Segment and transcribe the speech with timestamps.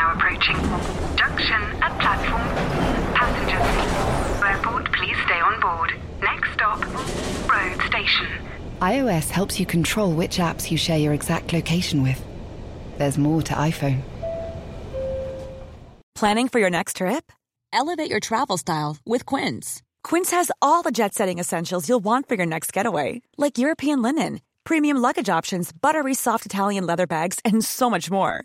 [0.00, 0.56] now approaching.
[1.16, 2.48] Junction at platform.
[3.20, 4.42] Passengers.
[4.42, 5.92] Airport, please stay on board.
[6.22, 6.80] Next stop,
[7.52, 8.26] road station.
[8.80, 12.20] iOS helps you control which apps you share your exact location with.
[12.96, 14.00] There's more to iPhone.
[16.14, 17.30] Planning for your next trip?
[17.72, 19.82] Elevate your travel style with Quince.
[20.02, 24.00] Quince has all the jet setting essentials you'll want for your next getaway, like European
[24.00, 28.44] linen, premium luggage options, buttery soft Italian leather bags, and so much more.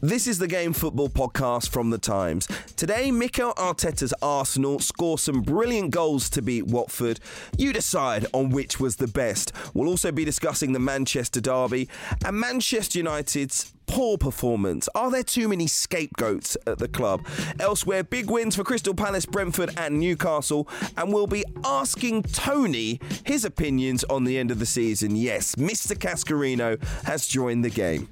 [0.00, 2.46] This is the Game Football podcast from The Times.
[2.76, 7.18] Today, Mikel Arteta's Arsenal score some brilliant goals to beat Watford.
[7.56, 9.50] You decide on which was the best.
[9.74, 11.88] We'll also be discussing the Manchester Derby
[12.24, 14.88] and Manchester United's poor performance.
[14.94, 17.26] Are there too many scapegoats at the club?
[17.58, 20.68] Elsewhere, big wins for Crystal Palace, Brentford, and Newcastle.
[20.96, 25.16] And we'll be asking Tony his opinions on the end of the season.
[25.16, 25.96] Yes, Mr.
[25.96, 28.08] Cascarino has joined the game.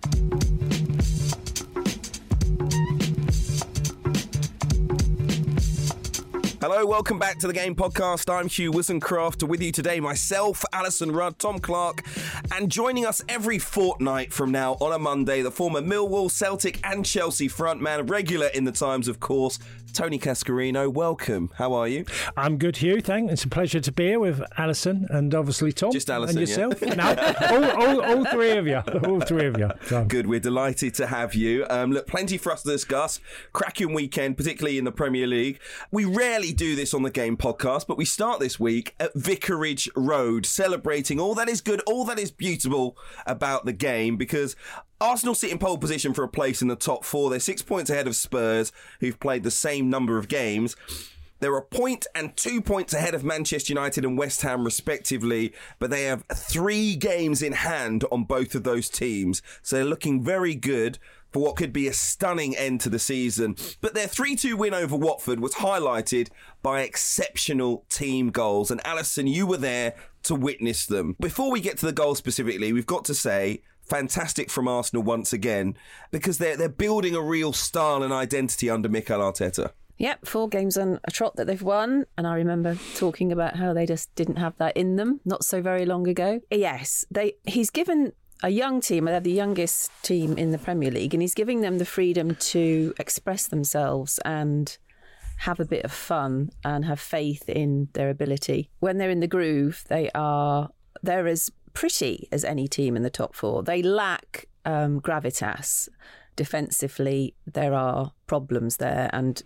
[6.58, 8.32] Hello, welcome back to the Game Podcast.
[8.32, 9.46] I'm Hugh Woozencroft.
[9.46, 12.02] With you today, myself, Alyson Rudd, Tom Clarke,
[12.50, 17.04] and joining us every fortnight from now on a Monday, the former Millwall, Celtic, and
[17.04, 19.58] Chelsea frontman, regular in the Times, of course,
[19.96, 20.92] Tony Cascarino.
[20.92, 21.50] Welcome.
[21.54, 22.04] How are you?
[22.36, 23.00] I'm good, Hugh.
[23.00, 23.30] Thank.
[23.30, 25.90] It's a pleasure to be here with Alyson and obviously Tom.
[25.90, 26.82] Just Alyson, and yourself.
[26.82, 26.94] yeah.
[26.94, 28.82] no, all, all, all three of you.
[29.06, 29.70] All three of you.
[29.86, 30.26] So, Good.
[30.26, 31.64] We're delighted to have you.
[31.70, 33.20] Um, look, plenty for us to discuss.
[33.54, 35.60] Cracking weekend, particularly in the Premier League.
[35.90, 39.88] We rarely do this on the Game Podcast, but we start this week at Vicarage
[39.96, 44.56] Road, celebrating all that is good, all that is beautiful about the game, because
[45.00, 47.28] Arsenal sit in pole position for a place in the top four.
[47.28, 50.74] They're six points ahead of Spurs, who've played the same number of games.
[51.38, 55.90] They're a point and two points ahead of Manchester United and West Ham, respectively, but
[55.90, 59.42] they have three games in hand on both of those teams.
[59.62, 60.98] So they're looking very good
[61.32, 63.56] for what could be a stunning end to the season.
[63.82, 66.30] But their 3 2 win over Watford was highlighted
[66.62, 68.70] by exceptional team goals.
[68.70, 71.16] And Alyson, you were there to witness them.
[71.20, 75.32] Before we get to the goals specifically, we've got to say, fantastic from Arsenal once
[75.32, 75.76] again
[76.10, 79.72] because they're they're building a real style and identity under Mikel Arteta.
[79.98, 82.04] Yep, four games on a trot that they've won.
[82.18, 85.62] And I remember talking about how they just didn't have that in them not so
[85.62, 86.40] very long ago.
[86.50, 91.14] Yes, they he's given a young team, they're the youngest team in the Premier League,
[91.14, 94.76] and he's giving them the freedom to express themselves and
[95.38, 98.70] have a bit of fun and have faith in their ability.
[98.80, 100.70] When they're in the groove, they are
[101.02, 103.62] they're as pretty as any team in the top four.
[103.62, 105.90] They lack um, gravitas.
[106.34, 109.42] Defensively, there are problems there, and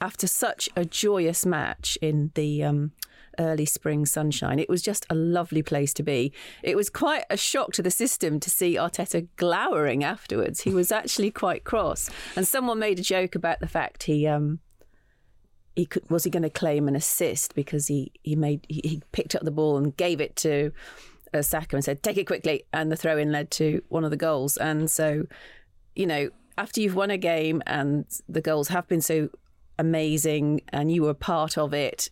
[0.00, 2.92] after such a joyous match in the um,
[3.38, 6.32] early spring sunshine, it was just a lovely place to be.
[6.62, 10.62] It was quite a shock to the system to see Arteta glowering afterwards.
[10.62, 14.26] He was actually quite cross, and someone made a joke about the fact he.
[14.26, 14.60] Um,
[15.74, 19.02] he could, was he going to claim an assist because he he made he, he
[19.12, 20.70] picked up the ball and gave it to
[21.34, 24.10] uh, Saka and said take it quickly and the throw in led to one of
[24.10, 25.24] the goals and so
[25.94, 29.28] you know after you've won a game and the goals have been so
[29.78, 32.10] amazing and you were part of it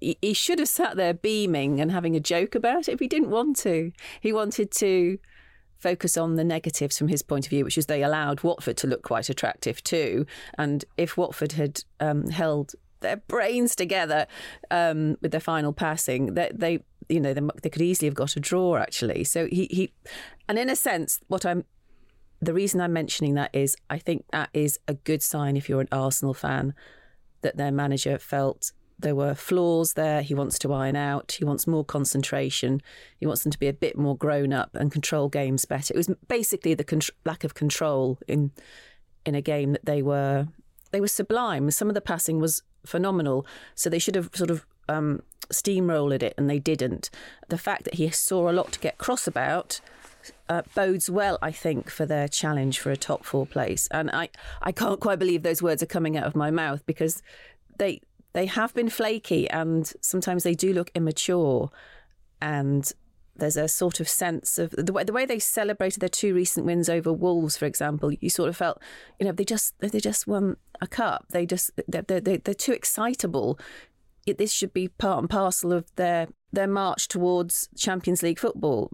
[0.00, 3.08] he, he should have sat there beaming and having a joke about it if he
[3.08, 5.18] didn't want to he wanted to
[5.78, 8.86] focus on the negatives from his point of view, which is they allowed Watford to
[8.86, 10.26] look quite attractive too.
[10.58, 14.26] And if Watford had um, held their brains together
[14.70, 18.36] um, with their final passing, they, they you know, they, they, could easily have got
[18.36, 19.24] a draw actually.
[19.24, 19.92] So he, he,
[20.48, 21.64] and in a sense, what I'm,
[22.40, 25.80] the reason I'm mentioning that is I think that is a good sign if you're
[25.80, 26.74] an Arsenal fan
[27.42, 31.36] that their manager felt there were flaws there he wants to iron out.
[31.38, 32.80] He wants more concentration.
[33.18, 35.92] He wants them to be a bit more grown up and control games better.
[35.92, 38.52] It was basically the con- lack of control in
[39.24, 40.48] in a game that they were
[40.92, 41.70] they were sublime.
[41.70, 45.20] Some of the passing was phenomenal, so they should have sort of um,
[45.50, 47.10] steamrolled it, and they didn't.
[47.48, 49.80] The fact that he saw a lot to get cross about.
[50.48, 53.86] Uh, bodes well, I think, for their challenge for a top four place.
[53.92, 54.28] And I,
[54.60, 57.22] I can't quite believe those words are coming out of my mouth because
[57.78, 58.00] they
[58.32, 61.70] they have been flaky and sometimes they do look immature
[62.42, 62.92] and
[63.38, 66.66] there's a sort of sense of the way, the way they celebrated their two recent
[66.66, 68.12] wins over Wolves, for example.
[68.12, 68.80] You sort of felt,
[69.18, 71.26] you know, they just they just won a cup.
[71.30, 73.58] They just they're they're, they're too excitable.
[74.26, 78.90] It, this should be part and parcel of their their march towards Champions League football.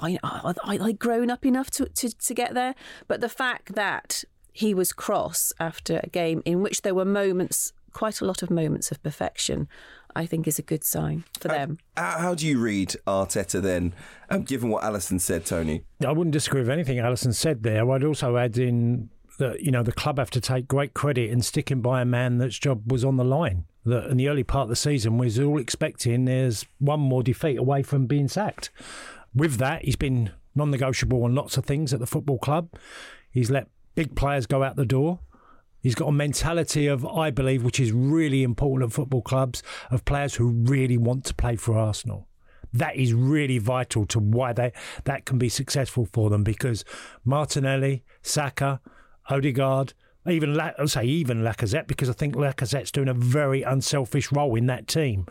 [0.00, 2.74] I, I, I, I'd grown up enough to, to, to get there,
[3.08, 7.74] but the fact that he was cross after a game in which there were moments,
[7.92, 9.68] quite a lot of moments of perfection,
[10.14, 11.76] I think is a good sign for them.
[11.94, 13.92] How, how do you read Arteta then,
[14.30, 15.84] um, given what Alyson said, Tony?
[16.04, 17.88] I wouldn't disagree with anything Alyson said there.
[17.90, 21.42] I'd also add in that you know the club have to take great credit in
[21.42, 23.64] sticking by a man that's job was on the line.
[23.86, 27.22] That in the early part of the season we was all expecting there's one more
[27.22, 28.70] defeat away from being sacked.
[29.34, 32.70] With that, he's been non-negotiable on lots of things at the football club.
[33.30, 35.20] He's let big players go out the door.
[35.80, 40.04] He's got a mentality of, I believe, which is really important at football clubs, of
[40.04, 42.26] players who really want to play for Arsenal.
[42.72, 44.72] That is really vital to why they
[45.04, 46.84] that can be successful for them because
[47.24, 48.80] Martinelli, Saka,
[49.30, 49.94] Odegaard,
[50.28, 54.54] even La- I'll say even Lacazette because I think Lacazette's doing a very unselfish role
[54.56, 55.26] in that team.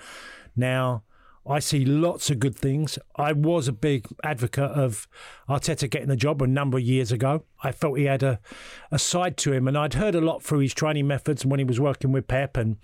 [0.56, 1.04] Now,
[1.48, 2.98] I see lots of good things.
[3.16, 5.08] I was a big advocate of
[5.48, 7.44] Arteta getting the job a number of years ago.
[7.64, 8.40] I felt he had a,
[8.92, 11.66] a side to him, and I'd heard a lot through his training methods when he
[11.66, 12.78] was working with Pep and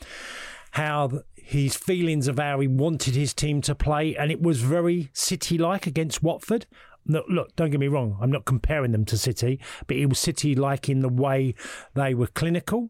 [0.71, 5.09] how his feelings of how he wanted his team to play, and it was very
[5.11, 6.67] City like against Watford.
[7.05, 10.55] Look, don't get me wrong, I'm not comparing them to City, but it was City
[10.55, 11.55] like in the way
[11.93, 12.89] they were clinical.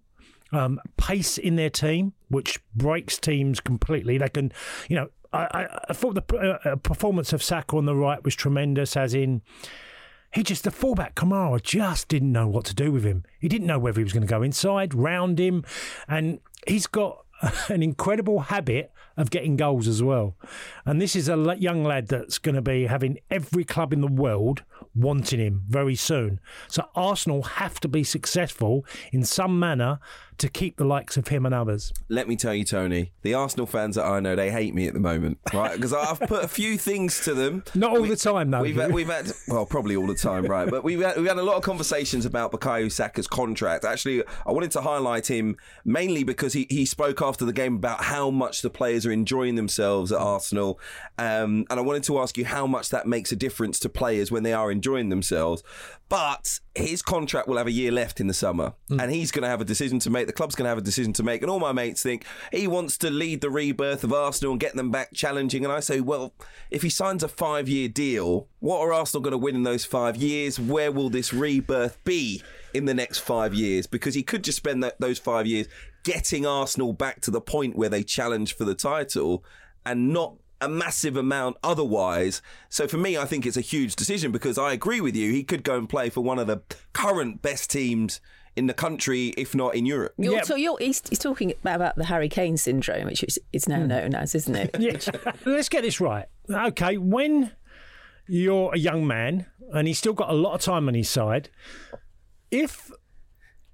[0.54, 4.18] Um, pace in their team, which breaks teams completely.
[4.18, 4.52] They can,
[4.90, 8.98] you know, I, I thought the uh, performance of Saka on the right was tremendous,
[8.98, 9.42] as in
[10.34, 13.24] he just the fullback Kamara just didn't know what to do with him.
[13.40, 15.63] He didn't know whether he was going to go inside, round him,
[16.08, 17.25] and he's got
[17.69, 18.92] an incredible habit
[19.22, 20.36] of getting goals as well.
[20.86, 24.08] And this is a young lad that's going to be having every club in the
[24.08, 24.64] world
[24.96, 26.40] wanting him very soon.
[26.68, 30.00] So Arsenal have to be successful in some manner
[30.42, 31.94] to keep the likes of him and others.
[32.10, 34.94] Let me tell you, Tony, the Arsenal fans that I know, they hate me at
[34.96, 35.76] the moment, right?
[35.76, 37.64] Because I've put a few things to them.
[37.76, 38.62] Not all we, the time, though.
[38.62, 40.68] We've had, we've had, well, probably all the time, right?
[40.68, 43.86] But we've had, we've had a lot of conversations about Bukayo Saka's contract.
[43.86, 48.06] Actually, I wanted to highlight him mainly because he, he spoke after the game about
[48.06, 50.80] how much the players are enjoying themselves at Arsenal.
[51.18, 54.31] Um, and I wanted to ask you how much that makes a difference to players
[54.31, 55.63] when they are enjoying themselves.
[56.10, 59.02] But his contract will have a year left in the summer, mm.
[59.02, 60.28] and he's going to have a decision to make.
[60.28, 61.42] The club's going to have a decision to make.
[61.42, 64.75] And all my mates think he wants to lead the rebirth of Arsenal and get
[64.75, 65.63] them back challenging.
[65.63, 66.34] And I say, well,
[66.69, 69.86] if he signs a five year deal, what are Arsenal going to win in those
[69.86, 70.60] five years?
[70.60, 72.44] Where will this rebirth be
[72.74, 73.88] in the next five years?
[73.88, 75.68] Because he could just spend that, those five years
[76.03, 79.44] getting Arsenal back to the point where they challenge for the title
[79.86, 82.42] and not a massive amount otherwise.
[82.69, 85.31] So for me, I think it's a huge decision because I agree with you.
[85.31, 86.62] He could go and play for one of the
[86.94, 88.21] current best teams
[88.56, 90.13] in the country, if not in Europe.
[90.18, 90.42] You're, yeah.
[90.44, 93.88] So you're, he's, he's, talking about the Harry Kane syndrome, which is, is now mm.
[93.88, 94.75] known as, isn't it?
[94.80, 95.31] yeah.
[95.45, 96.25] Let's get this right.
[96.50, 97.51] Okay, when
[98.27, 101.50] you're a young man and he's still got a lot of time on his side,
[102.51, 102.92] if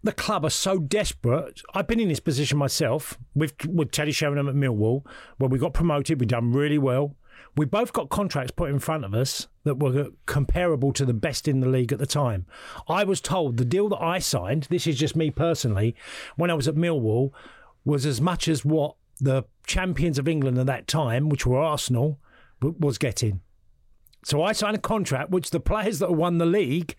[0.07, 1.61] the club are so desperate.
[1.73, 5.05] I've been in this position myself with with Teddy Sheringham at Millwall,
[5.37, 6.21] where we got promoted.
[6.21, 7.17] We've done really well.
[7.57, 11.45] We both got contracts put in front of us that were comparable to the best
[11.45, 12.45] in the league at the time.
[12.87, 15.93] I was told the deal that I signed, this is just me personally,
[16.37, 17.31] when I was at Millwall,
[17.83, 22.17] was as much as what the champions of England at that time, which were Arsenal,
[22.61, 23.41] was getting.
[24.23, 26.95] So I signed a contract which the players that won the league,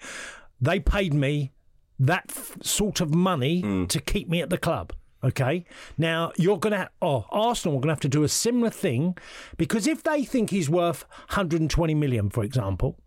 [0.61, 1.53] they paid me
[1.99, 3.89] that f- sort of money mm.
[3.89, 4.93] to keep me at the club.
[5.23, 5.65] Okay.
[5.97, 9.17] Now you're going to, oh, Arsenal are going to have to do a similar thing
[9.57, 12.99] because if they think he's worth 120 million, for example,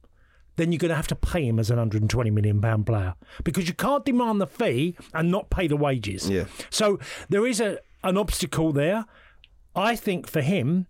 [0.57, 3.67] then you're going to have to pay him as an 120 million pound player because
[3.67, 6.29] you can't demand the fee and not pay the wages.
[6.29, 6.45] Yeah.
[6.69, 9.05] So there is a an obstacle there.
[9.75, 10.87] I think for him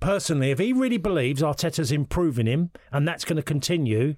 [0.00, 4.16] personally, if he really believes Arteta's improving him and that's going to continue,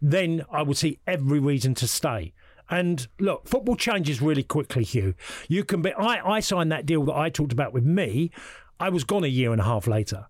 [0.00, 2.34] then I would see every reason to stay.
[2.70, 5.14] And look, football changes really quickly, Hugh.
[5.48, 5.92] You can be.
[5.94, 8.30] I, I signed that deal that I talked about with me.
[8.80, 10.26] I was gone a year and a half later.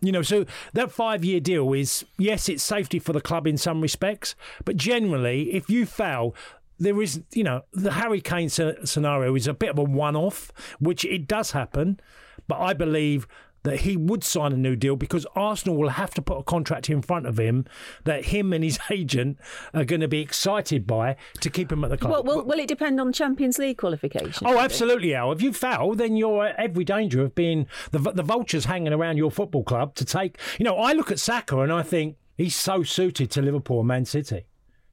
[0.00, 3.56] You know, so that five year deal is, yes, it's safety for the club in
[3.56, 6.34] some respects, but generally, if you fail,
[6.78, 10.52] there is, you know, the Harry Kane scenario is a bit of a one off,
[10.78, 12.00] which it does happen.
[12.48, 13.26] But I believe
[13.64, 16.88] that he would sign a new deal because Arsenal will have to put a contract
[16.88, 17.66] in front of him
[18.04, 19.38] that him and his agent
[19.72, 22.12] are going to be excited by to keep him at the club.
[22.12, 24.46] Well, will, will it depend on Champions League qualification?
[24.46, 25.32] Oh, absolutely, Al.
[25.32, 29.16] If you foul, then you're at every danger of being the, the vultures hanging around
[29.16, 30.38] your football club to take.
[30.58, 33.88] You know, I look at Saka and I think he's so suited to Liverpool and
[33.88, 34.44] Man City.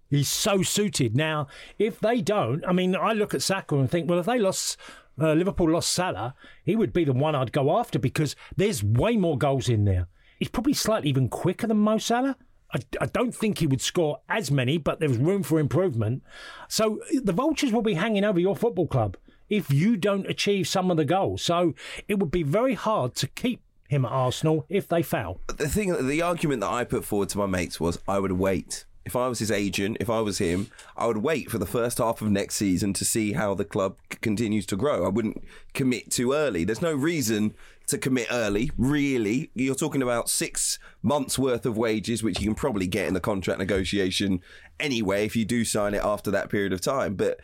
[0.10, 1.16] He's so suited.
[1.16, 1.48] Now,
[1.80, 4.78] if they don't, I mean, I look at Saka and think, well, if they lost
[5.20, 9.18] uh, Liverpool lost Salah, he would be the one I'd go after because there's way
[9.18, 10.08] more goals in there.
[10.40, 12.38] he's probably slightly even quicker than Mo Salah.
[12.74, 16.24] I, I don't think he would score as many, but there's room for improvement.
[16.68, 19.18] So the vultures will be hanging over your football club
[19.50, 21.42] if you don't achieve some of the goals.
[21.42, 21.76] So
[22.08, 25.42] it would be very hard to keep him at Arsenal if they fail.
[25.48, 28.86] The thing, the argument that I put forward to my mates was I would wait.
[29.06, 31.98] If I was his agent, if I was him, I would wait for the first
[31.98, 35.06] half of next season to see how the club c- continues to grow.
[35.06, 35.44] I wouldn't
[35.74, 36.64] commit too early.
[36.64, 37.56] There's no reason
[37.88, 39.50] to commit early, really.
[39.56, 43.20] You're talking about six months worth of wages, which you can probably get in the
[43.20, 44.42] contract negotiation
[44.80, 47.16] anyway if you do sign it after that period of time.
[47.16, 47.40] But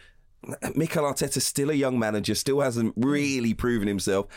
[0.75, 4.27] Mikel Arteta's still a young manager, still hasn't really proven himself.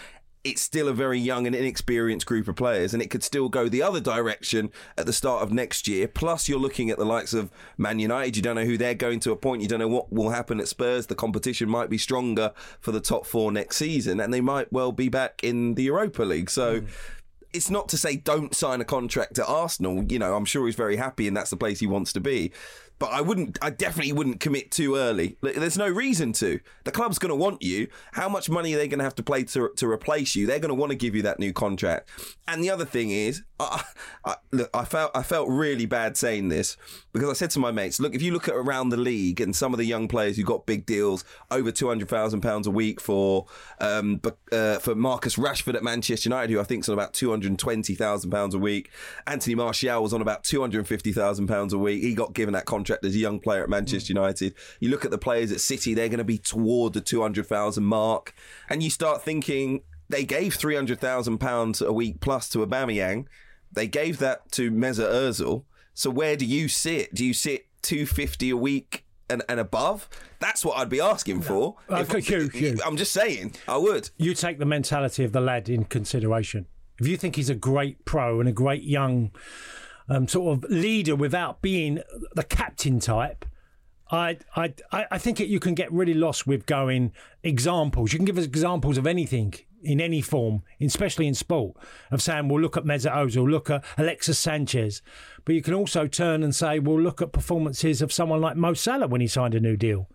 [0.42, 3.68] It's still a very young and inexperienced group of players, and it could still go
[3.68, 6.08] the other direction at the start of next year.
[6.08, 8.36] Plus, you're looking at the likes of Man United.
[8.36, 9.60] You don't know who they're going to appoint.
[9.60, 11.06] You don't know what will happen at Spurs.
[11.06, 14.92] The competition might be stronger for the top four next season, and they might well
[14.92, 16.50] be back in the Europa League.
[16.50, 16.80] So.
[16.80, 16.86] Hmm.
[17.52, 20.04] It's not to say don't sign a contract at Arsenal.
[20.04, 22.52] You know, I'm sure he's very happy and that's the place he wants to be
[23.00, 23.58] but I wouldn't.
[23.60, 25.38] I definitely wouldn't commit too early.
[25.40, 26.60] There's no reason to.
[26.84, 27.88] The club's going to want you.
[28.12, 30.46] How much money are they going to have to play to to replace you?
[30.46, 32.10] They're going to want to give you that new contract.
[32.46, 33.84] And the other thing is, I,
[34.24, 36.76] I, look, I felt I felt really bad saying this
[37.12, 39.54] because I said to my mates, look, if you look at around the league and
[39.54, 42.70] some of the young players who got big deals, over two hundred thousand pounds a
[42.70, 43.46] week for
[43.80, 44.20] um,
[44.52, 47.58] uh, for Marcus Rashford at Manchester United, who I think is on about two hundred
[47.58, 48.90] twenty thousand pounds a week.
[49.26, 52.02] Anthony Martial was on about two hundred fifty thousand pounds a week.
[52.02, 54.54] He got given that contract as a young player at Manchester United.
[54.80, 58.34] You look at the players at City, they're going to be toward the 200,000 mark.
[58.68, 63.26] And you start thinking they gave £300,000 a week plus to Aubameyang.
[63.72, 65.64] They gave that to Mesut Ozil.
[65.94, 67.14] So where do you sit?
[67.14, 70.08] Do you sit 250 a week and, and above?
[70.38, 71.76] That's what I'd be asking for.
[71.90, 72.86] Okay, If-.
[72.86, 74.10] I'm just saying, I would.
[74.16, 76.66] You take the mentality of the lad in consideration.
[77.00, 79.30] If you think he's a great pro and a great young
[80.08, 82.00] um, sort of leader without being
[82.34, 83.44] the captain type,
[84.10, 87.12] I, I, I I think it, you can get really lost with going
[87.42, 88.12] examples.
[88.12, 91.76] You can give us examples of anything in any form, especially in sport,
[92.10, 95.02] of saying, well, look at Mesut Ozil, look at Alexis Sanchez.
[95.44, 98.74] But you can also turn and say, well, look at performances of someone like Mo
[98.74, 100.08] Salah when he signed a new deal.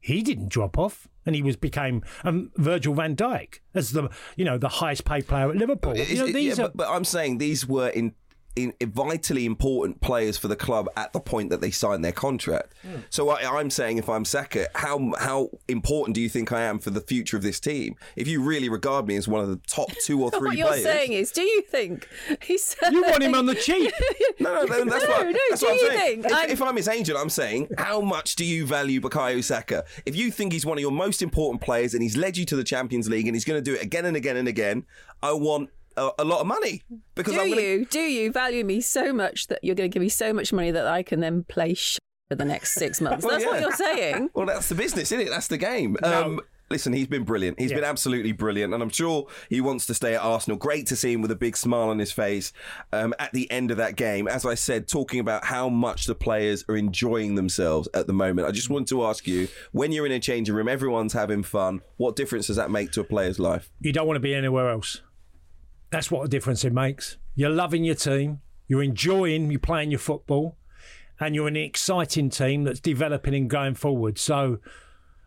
[0.00, 4.44] He didn't drop off, and he was became um, Virgil van Dijk as the you
[4.44, 5.96] know the highest paid player at Liverpool.
[5.96, 8.14] You know, yeah, are but, but I'm saying these were in,
[8.56, 12.74] in vitally important players for the club at the point that they sign their contract.
[12.82, 12.98] Hmm.
[13.10, 16.78] So I, I'm saying, if I'm Saka, how how important do you think I am
[16.78, 17.96] for the future of this team?
[18.16, 20.68] If you really regard me as one of the top two or three what you're
[20.68, 22.08] players, saying is, do you think
[22.42, 22.76] he's?
[22.92, 23.92] you want him on the cheap.
[24.40, 26.22] no, no, no, that's No, what, no, that's do what I'm you saying.
[26.22, 26.26] think?
[26.26, 29.84] If, I'm- if I'm his agent, I'm saying, how much do you value Bukayo Saka?
[30.06, 32.56] If you think he's one of your most important players and he's led you to
[32.56, 34.84] the Champions League and he's going to do it again and again and again,
[35.22, 36.82] I want a, a lot of money
[37.14, 39.90] because do I'm going to you do you value me so much that you're going
[39.90, 41.98] to give me so much money that I can then play sh-
[42.28, 43.24] for the next six months?
[43.24, 44.30] Well, That's what you're saying.
[44.34, 45.30] Well, that's the business, isn't it?
[45.30, 45.96] That's the game.
[46.02, 47.60] Um, listen, he's been brilliant.
[47.60, 47.76] He's Yeah.
[47.76, 50.56] been absolutely brilliant, and I'm sure he wants to stay at Arsenal.
[50.56, 52.52] Great to see him with a big smile on his face
[52.92, 54.26] um, at the end of that game.
[54.26, 58.48] As I said, talking about how much the players are enjoying themselves at the moment.
[58.48, 61.82] I just want to ask you: when you're in a changing room, everyone's having fun.
[61.98, 63.70] What difference does that make to a player's life?
[63.80, 65.02] you don't want to be anywhere else.
[65.94, 67.18] That's what a difference it makes.
[67.36, 70.56] You're loving your team, you're enjoying you playing your football,
[71.20, 74.18] and you're an exciting team that's developing and going forward.
[74.18, 74.58] So,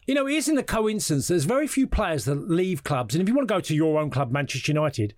[0.07, 1.29] you know, it isn't a coincidence.
[1.29, 3.97] There's very few players that leave clubs, and if you want to go to your
[3.97, 5.13] own club, Manchester United,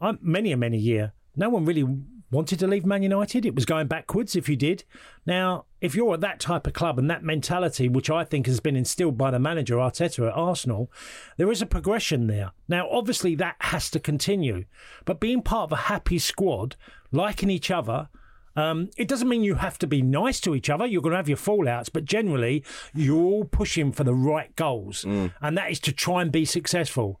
[0.00, 1.84] I'm, many a many year, no one really
[2.32, 3.46] wanted to leave Man United.
[3.46, 4.84] It was going backwards if you did.
[5.26, 8.58] Now, if you're at that type of club and that mentality, which I think has
[8.58, 10.90] been instilled by the manager Arteta at Arsenal,
[11.36, 12.52] there is a progression there.
[12.66, 14.64] Now, obviously, that has to continue.
[15.04, 16.74] But being part of a happy squad,
[17.12, 18.08] liking each other,
[18.56, 20.86] um, it doesn't mean you have to be nice to each other.
[20.86, 25.04] You're going to have your fallouts, but generally, you're all pushing for the right goals,
[25.40, 27.20] and that is to try and be successful.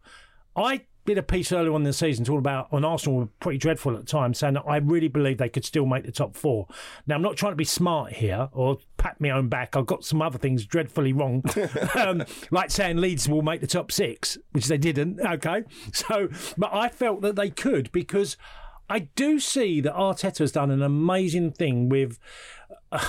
[0.56, 3.58] I did a piece earlier on in the season talking about on Arsenal were pretty
[3.58, 6.68] dreadful at times, saying that I really believe they could still make the top four.
[7.06, 9.76] Now I'm not trying to be smart here or pat my own back.
[9.76, 11.42] I've got some other things dreadfully wrong,
[11.96, 15.20] um, like saying Leeds will make the top six, which they didn't.
[15.20, 18.36] Okay, so but I felt that they could because
[18.88, 22.18] I do see that Arteta's done an amazing thing with
[22.92, 23.04] uh,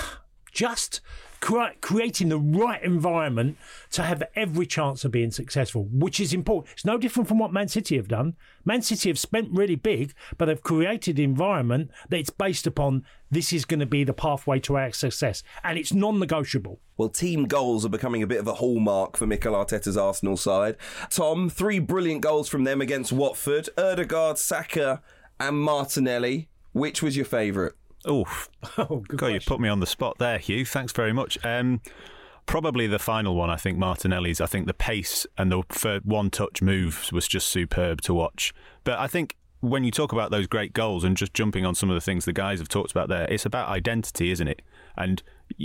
[0.52, 1.02] just
[1.44, 3.58] cre- creating the right environment
[3.92, 6.72] to have every chance of being successful, which is important.
[6.72, 8.36] It's no different from what Man City have done.
[8.64, 13.04] Man City have spent really big, but they've created an environment that it's based upon
[13.30, 16.80] this is going to be the pathway to our success, and it's non-negotiable.
[16.96, 20.78] Well, team goals are becoming a bit of a hallmark for Mikel Arteta's Arsenal side.
[21.10, 23.68] Tom, three brilliant goals from them against Watford.
[23.78, 25.02] Odegaard, Saka,
[25.40, 26.48] and Martinelli.
[26.72, 27.74] Which was your favourite?
[28.10, 28.50] Oof.
[28.78, 30.66] Oh, good God, you put me on the spot there, Hugh.
[30.66, 31.38] Thanks very much.
[31.46, 31.82] Um,
[32.46, 34.42] probably the final one, I think, Martinelli's.
[34.42, 38.54] I think the pace and the one touch moves was just superb to watch.
[38.84, 41.90] But I think when you talk about those great goals and just jumping on some
[41.90, 44.62] of the things the guys have talked about there, it's about identity, isn't it?
[44.98, 45.22] And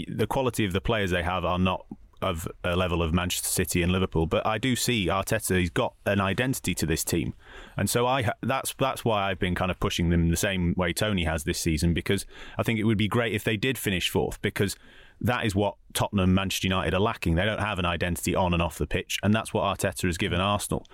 [0.07, 1.87] the quality of the players they have are not
[2.21, 5.59] of a level of Manchester City and Liverpool, but I do see Arteta.
[5.59, 7.35] He's got an identity to this team,
[7.77, 10.75] and so I ha- that's that's why I've been kind of pushing them the same
[10.77, 13.79] way Tony has this season because I think it would be great if they did
[13.79, 14.77] finish fourth because
[15.21, 17.35] that is what Tottenham, Manchester United are lacking.
[17.35, 20.19] They don't have an identity on and off the pitch, and that's what Arteta has
[20.19, 20.87] given Arsenal.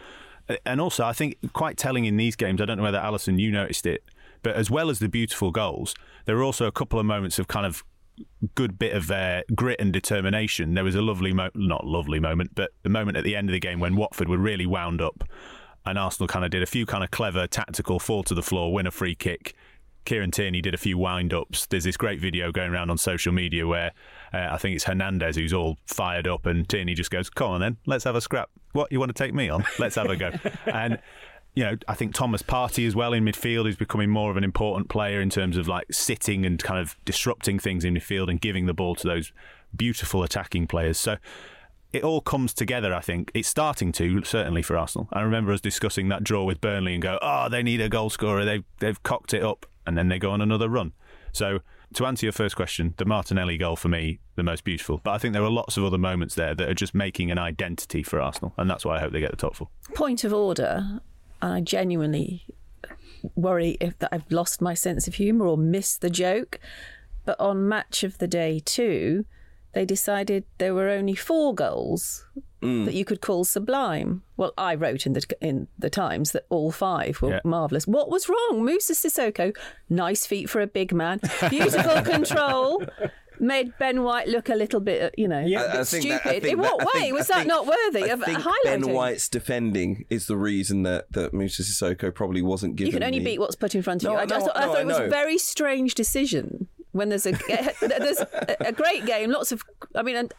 [0.66, 2.60] And also, I think quite telling in these games.
[2.60, 4.04] I don't know whether Alyson you noticed it,
[4.42, 5.94] but as well as the beautiful goals,
[6.26, 7.82] there were also a couple of moments of kind of
[8.54, 10.74] good bit of uh, grit and determination.
[10.74, 13.52] There was a lovely, mo- not lovely moment, but the moment at the end of
[13.52, 15.24] the game when Watford were really wound up,
[15.86, 18.72] and Arsenal kind of did a few kind of clever tactical fall to the floor,
[18.72, 19.54] win a free kick.
[20.04, 21.66] Kieran Tierney did a few wind ups.
[21.66, 23.92] There's this great video going around on social media where
[24.34, 27.60] uh, I think it's Hernandez who's all fired up, and Tierney just goes, "Come on,
[27.60, 28.50] then, let's have a scrap.
[28.72, 29.64] What you want to take me on?
[29.78, 30.30] Let's have a go."
[30.66, 30.98] and
[31.54, 34.44] you know, I think Thomas Partey as well in midfield is becoming more of an
[34.44, 38.40] important player in terms of like sitting and kind of disrupting things in midfield and
[38.40, 39.32] giving the ball to those
[39.76, 40.98] beautiful attacking players.
[40.98, 41.16] So
[41.92, 43.30] it all comes together, I think.
[43.34, 45.08] It's starting to, certainly for Arsenal.
[45.12, 48.10] I remember us discussing that draw with Burnley and go, oh, they need a goal
[48.10, 48.44] scorer.
[48.44, 49.64] They've, they've cocked it up.
[49.86, 50.92] And then they go on another run.
[51.32, 51.60] So
[51.94, 55.00] to answer your first question, the Martinelli goal for me, the most beautiful.
[55.04, 57.38] But I think there are lots of other moments there that are just making an
[57.38, 58.54] identity for Arsenal.
[58.56, 59.68] And that's why I hope they get the top four.
[59.94, 61.00] Point of order,
[61.44, 62.46] and I genuinely
[63.34, 66.58] worry if that I've lost my sense of humour or missed the joke.
[67.26, 69.26] But on match of the day two,
[69.74, 72.26] they decided there were only four goals
[72.62, 72.84] mm.
[72.86, 74.22] that you could call sublime.
[74.38, 77.40] Well, I wrote in the in the Times that all five were Yeah.
[77.44, 77.86] marvellous.
[77.86, 78.64] What was wrong?
[78.64, 79.54] Moussa Sissoko,
[79.90, 81.20] nice feet for a big man,
[81.50, 82.82] beautiful control.
[83.40, 85.64] Made Ben White look a little bit, uh, you know, Yeah.
[85.64, 86.20] a bit I think stupid.
[86.24, 88.22] that- I think In what that- way think- was that think- not worthy I of
[88.22, 88.84] think highlighting?
[88.84, 92.92] Ben White's defending is the reason that that Moussa Sissoko probably wasn't given.
[92.92, 94.18] You can only the- beat what's put in front of No, you.
[94.18, 97.08] I I, just know- thought, I thought I it was a very strange decision when
[97.08, 97.32] there's a
[97.80, 98.20] there's
[98.60, 99.62] a, great game, lots of.
[99.94, 100.32] I mean, and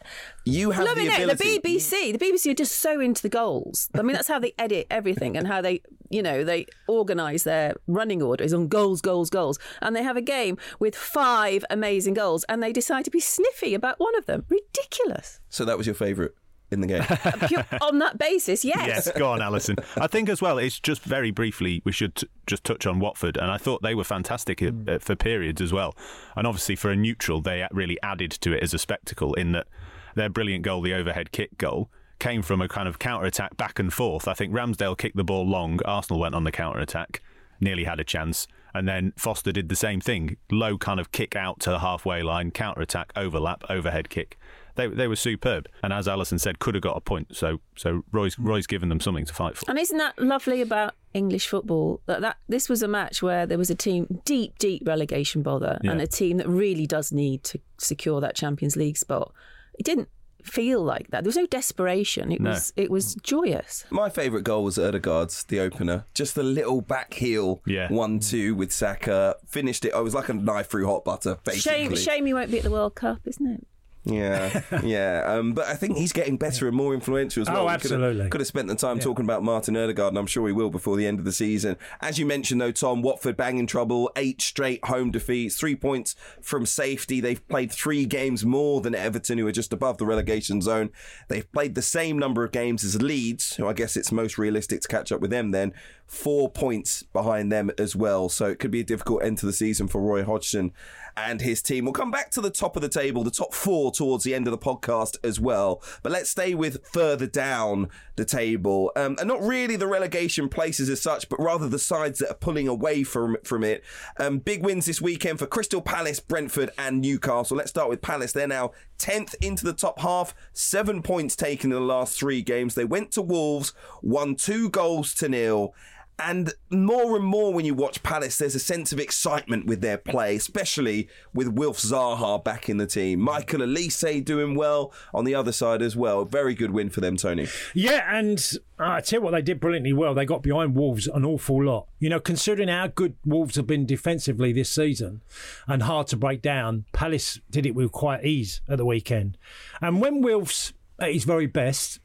[0.44, 1.58] You have the ability.
[1.58, 3.90] the BBC, the BBC are just so into the goals.
[3.94, 7.74] I mean, that's how they edit everything and how they, you know, they organise their
[7.86, 9.58] running order is on goals, goals, goals.
[9.82, 13.74] And they have a game with five amazing goals, and they decide to be sniffy
[13.74, 14.46] about one of them.
[14.48, 15.40] Ridiculous.
[15.50, 16.32] So that was your favourite
[16.70, 17.02] in the game.
[17.48, 18.86] Pure, on that basis, yes.
[18.86, 19.76] Yes, go on, Alyson.
[19.96, 23.36] I think as well, it's just very briefly, we should t- just touch on Watford.
[23.36, 25.96] And I thought they were fantastic uh, for periods as well.
[26.34, 29.66] And obviously, for a neutral, they really added to it as a spectacle in that
[30.14, 33.78] their brilliant goal, the overhead kick goal, came from a kind of counter attack back
[33.78, 34.26] and forth.
[34.26, 37.22] I think Ramsdale kicked the ball long, Arsenal went on the counter attack,
[37.60, 38.46] nearly had a chance.
[38.74, 42.22] And then Foster did the same thing low kind of kick out to the halfway
[42.22, 44.38] line, counter attack, overlap, overhead kick.
[44.76, 47.34] They, they were superb, and as Alyson said, could have got a point.
[47.36, 48.46] So so Roy's hmm.
[48.46, 49.68] Roy's given them something to fight for.
[49.68, 52.00] And isn't that lovely about English football?
[52.06, 55.78] That, that this was a match where there was a team deep, deep relegation bother,
[55.82, 59.32] and a team that really does need to secure that Champions League spot.
[59.78, 60.08] It didn't
[60.46, 61.24] feel like that.
[61.24, 62.32] There was no desperation.
[62.32, 62.50] It No.
[62.50, 63.20] was it was hmm.
[63.22, 63.84] joyous.
[63.90, 66.04] My favourite goal was Odegaard's, the opener.
[66.14, 67.88] Just the little back heel, Yeah.
[67.90, 69.36] one-two with Saka.
[69.46, 69.92] Finished it.
[69.94, 71.88] Oh, I was like a knife through hot butter, basically.
[71.88, 73.66] Shame, shame you won't be at the World Cup, isn't it?
[74.06, 75.24] Yeah, yeah.
[75.26, 77.66] Um, but I think he's getting better and more influential as Oh, well.
[77.66, 78.06] We absolutely.
[78.14, 80.52] Could have, could have spent the time talking about Martin Odegaard, and I'm sure he
[80.52, 81.76] will before the end of the season.
[82.00, 84.10] As you mentioned, though, Tom, Watford bang in trouble.
[84.14, 87.20] Eight straight home defeats, three points from safety.
[87.20, 90.90] They've played three games more than Everton, who are just above the relegation zone.
[91.28, 94.82] They've played the same number of games as Leeds, who I guess it's most realistic
[94.82, 95.74] to catch up with them then.
[96.06, 98.28] Four points behind them as well.
[98.28, 100.72] So it could be a difficult end to the season for Roy Hodgson
[101.16, 101.84] and his team.
[101.84, 104.46] We'll come back to the top of the table, the top four towards the end
[104.46, 105.82] of the podcast as well.
[106.02, 108.92] But let's stay with further down the table.
[108.96, 112.34] Um, and not really the relegation places as such, but rather the sides that are
[112.34, 113.82] pulling away from, from it.
[114.18, 117.56] Um, big wins this weekend for Crystal Palace, Brentford, and Newcastle.
[117.56, 118.32] Let's start with Palace.
[118.32, 122.74] They're now 10th into the top half, seven points taken in the last three games.
[122.74, 125.74] They went to Wolves, won two goals to nil.
[126.18, 129.98] And more and more when you watch Palace, there's a sense of excitement with their
[129.98, 133.20] play, especially with Wilf Zaha back in the team.
[133.20, 136.24] Michael Olise doing well on the other side as well.
[136.24, 137.48] Very good win for them, Tony.
[137.74, 138.38] Yeah, and
[138.78, 140.14] uh, I tell you what, they did brilliantly well.
[140.14, 141.88] They got behind Wolves an awful lot.
[141.98, 145.20] You know, considering how good Wolves have been defensively this season
[145.66, 149.36] and hard to break down, Palace did it with quite ease at the weekend.
[149.82, 152.00] And when Wilf's at his very best,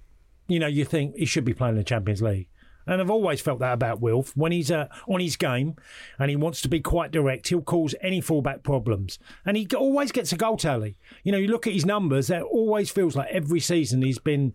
[0.49, 2.47] you know, you think he should be playing in the Champions League.
[2.87, 4.35] And I've always felt that about Wilf.
[4.35, 5.75] When he's uh, on his game
[6.19, 9.19] and he wants to be quite direct, he'll cause any fullback problems.
[9.45, 10.97] And he always gets a goal tally.
[11.23, 14.53] You know, you look at his numbers, that always feels like every season he's been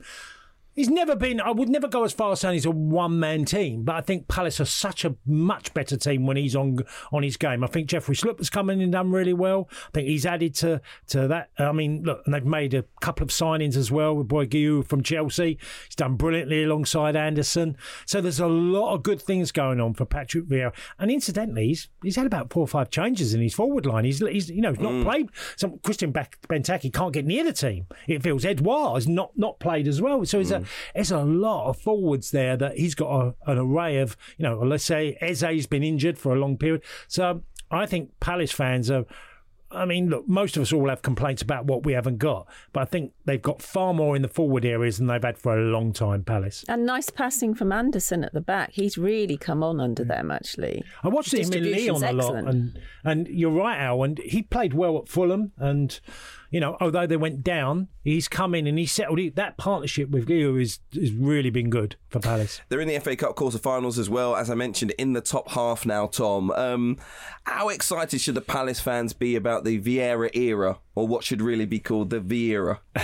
[0.76, 1.40] He's never been.
[1.40, 4.02] I would never go as far as saying he's a one man team, but I
[4.02, 7.64] think Palace are such a much better team when he's on on his game.
[7.64, 9.70] I think Jeffrey has come in and done really well.
[9.70, 11.48] I think he's added to to that.
[11.58, 14.86] I mean, look, and they've made a couple of signings as well with Boy Guehi
[14.86, 15.58] from Chelsea.
[15.86, 17.78] He's done brilliantly alongside Andersen.
[18.04, 20.74] So there's a lot of good things going on for Patrick Vieira.
[20.98, 24.04] And incidentally, he's he's had about four or five changes in his forward line.
[24.04, 25.04] He's he's you know he's not mm.
[25.04, 25.30] played.
[25.56, 27.86] Some Christian Benteke can't get near the team.
[28.06, 30.22] It feels Edouard has not not played as well.
[30.26, 30.62] So he's mm.
[30.62, 34.42] a there's a lot of forwards there that he's got a, an array of, you
[34.44, 36.82] know, let's say Eze's been injured for a long period.
[37.08, 39.04] So I think Palace fans are.
[39.68, 42.82] I mean, look, most of us all have complaints about what we haven't got, but
[42.82, 45.60] I think they've got far more in the forward areas than they've had for a
[45.60, 46.64] long time, Palace.
[46.68, 48.70] And nice passing from Andersen at the back.
[48.72, 50.08] He's really come on under mm.
[50.08, 50.84] them, actually.
[51.02, 54.72] I watched him in Lyon a lot, and, and you're right, Al, and he played
[54.72, 55.98] well at Fulham, and
[56.50, 59.36] you know, although they went down, he's come in and he settled it.
[59.36, 62.60] That partnership with Guehi is has really been good for Palace.
[62.68, 65.84] They're in the FA Cup quarter-finals as well, as I mentioned, in the top half
[65.84, 66.06] now.
[66.06, 66.98] Tom, um,
[67.44, 71.66] how excited should the Palace fans be about the Vieira era, or what should really
[71.66, 72.78] be called the Vieira?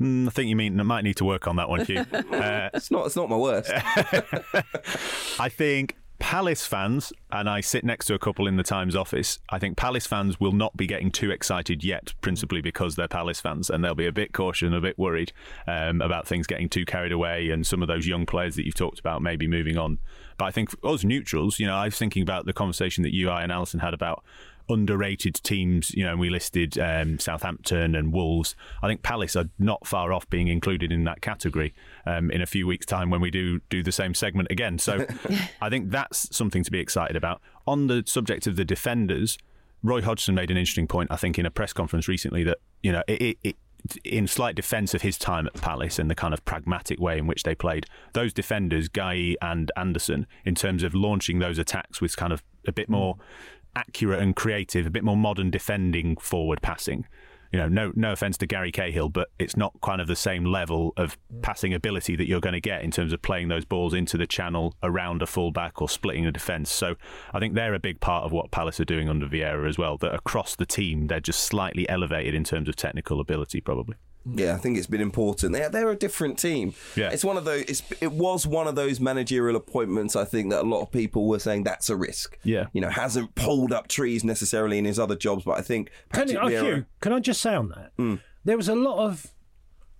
[0.00, 2.04] mm, I think you mean I might need to work on that one, Hugh.
[2.36, 3.06] Uh, it's not.
[3.06, 3.70] It's not my worst.
[5.40, 9.38] I think Palace fans, and I sit next to a couple in the Times office,
[9.50, 13.40] I think Palace fans will not be getting too excited yet, principally because they're Palace
[13.40, 15.32] fans, and they'll be a bit cautious and a bit worried
[15.66, 18.74] um, about things getting too carried away and some of those young players that you've
[18.74, 19.98] talked about maybe moving on.
[20.38, 23.28] But I think us neutrals, you know, I was thinking about the conversation that you,
[23.28, 24.24] I, and Alyson had about
[24.68, 25.90] underrated teams.
[25.92, 28.54] You know, we listed um, Southampton and Wolves.
[28.82, 31.74] I think Palace are not far off being included in that category
[32.06, 34.78] um, in a few weeks' time when we do do the same segment again.
[34.78, 35.06] So
[35.60, 37.40] I think that's something to be excited about.
[37.66, 39.38] On the subject of the defenders,
[39.82, 41.10] Roy Hodgson made an interesting point.
[41.12, 43.56] I think in a press conference recently that you know it, it, it
[44.04, 47.26] in slight defence of his time at Palace and the kind of pragmatic way in
[47.26, 52.16] which they played, those defenders, Guehi and Andersen, in terms of launching those attacks with
[52.16, 53.16] kind of a bit more
[53.76, 57.06] accurate and creative, a bit more modern defending forward passing.
[57.52, 60.44] You know, no no offense to Gary Cahill, but it's not kind of the same
[60.44, 63.94] level of passing ability that you're going to get in terms of playing those balls
[63.94, 66.70] into the channel around a fullback or splitting a defence.
[66.72, 66.96] So
[67.32, 69.96] I think they're a big part of what Palace are doing under Vieira as well.
[69.96, 73.94] That across the team, they're just slightly elevated in terms of technical ability, probably.
[74.28, 75.52] Yeah, I think it's been important.
[75.52, 76.74] They're, they're a different team.
[76.96, 77.10] Yeah.
[77.10, 77.62] It's one of those.
[77.62, 80.16] It's, it was one of those managerial appointments.
[80.16, 82.38] I think that a lot of people were saying that's a risk.
[82.42, 85.90] Yeah, you know, hasn't pulled up trees necessarily in his other jobs, but I think.
[86.12, 87.96] Can, I, Vieira, can I just say on that?
[87.96, 88.20] Mm.
[88.44, 89.32] There was a lot of,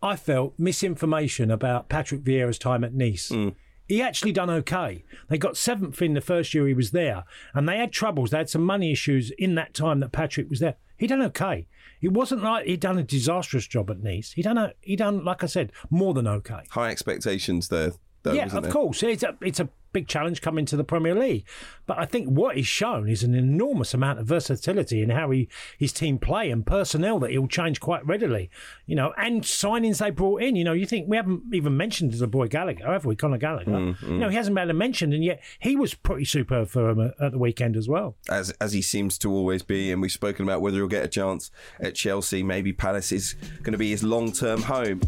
[0.03, 3.31] I felt, misinformation about Patrick Vieira's time at Nice.
[3.31, 3.55] Mm
[3.89, 5.05] he actually done okay.
[5.29, 8.31] They got seventh in the first year he was there, and they had troubles.
[8.31, 10.77] They had some money issues in that time that Patrick was there.
[10.99, 11.69] He done okay.
[12.01, 14.33] It wasn't like he'd done a disastrous job at Nice.
[14.33, 16.61] He done a, he done like I said more than okay.
[16.71, 17.93] High expectations there.
[18.23, 18.73] Though, yeah, of there?
[18.73, 19.03] course.
[19.03, 21.47] It's a it's a big challenge coming to the Premier League.
[21.87, 25.49] But I think what he's shown is an enormous amount of versatility in how he
[25.79, 28.51] his team play and personnel that he'll change quite readily.
[28.85, 30.55] You know, and signings they brought in.
[30.55, 33.17] You know, you think we haven't even mentioned the boy Gallagher, have we?
[33.17, 33.71] Conor Gallagher.
[33.71, 34.09] Mm, mm.
[34.09, 37.33] You know, he hasn't been mentioned, and yet he was pretty superb for him at
[37.33, 38.17] the weekend as well.
[38.29, 41.09] As as he seems to always be, and we've spoken about whether he'll get a
[41.09, 42.43] chance at Chelsea.
[42.43, 45.01] Maybe Palace is going to be his long term home.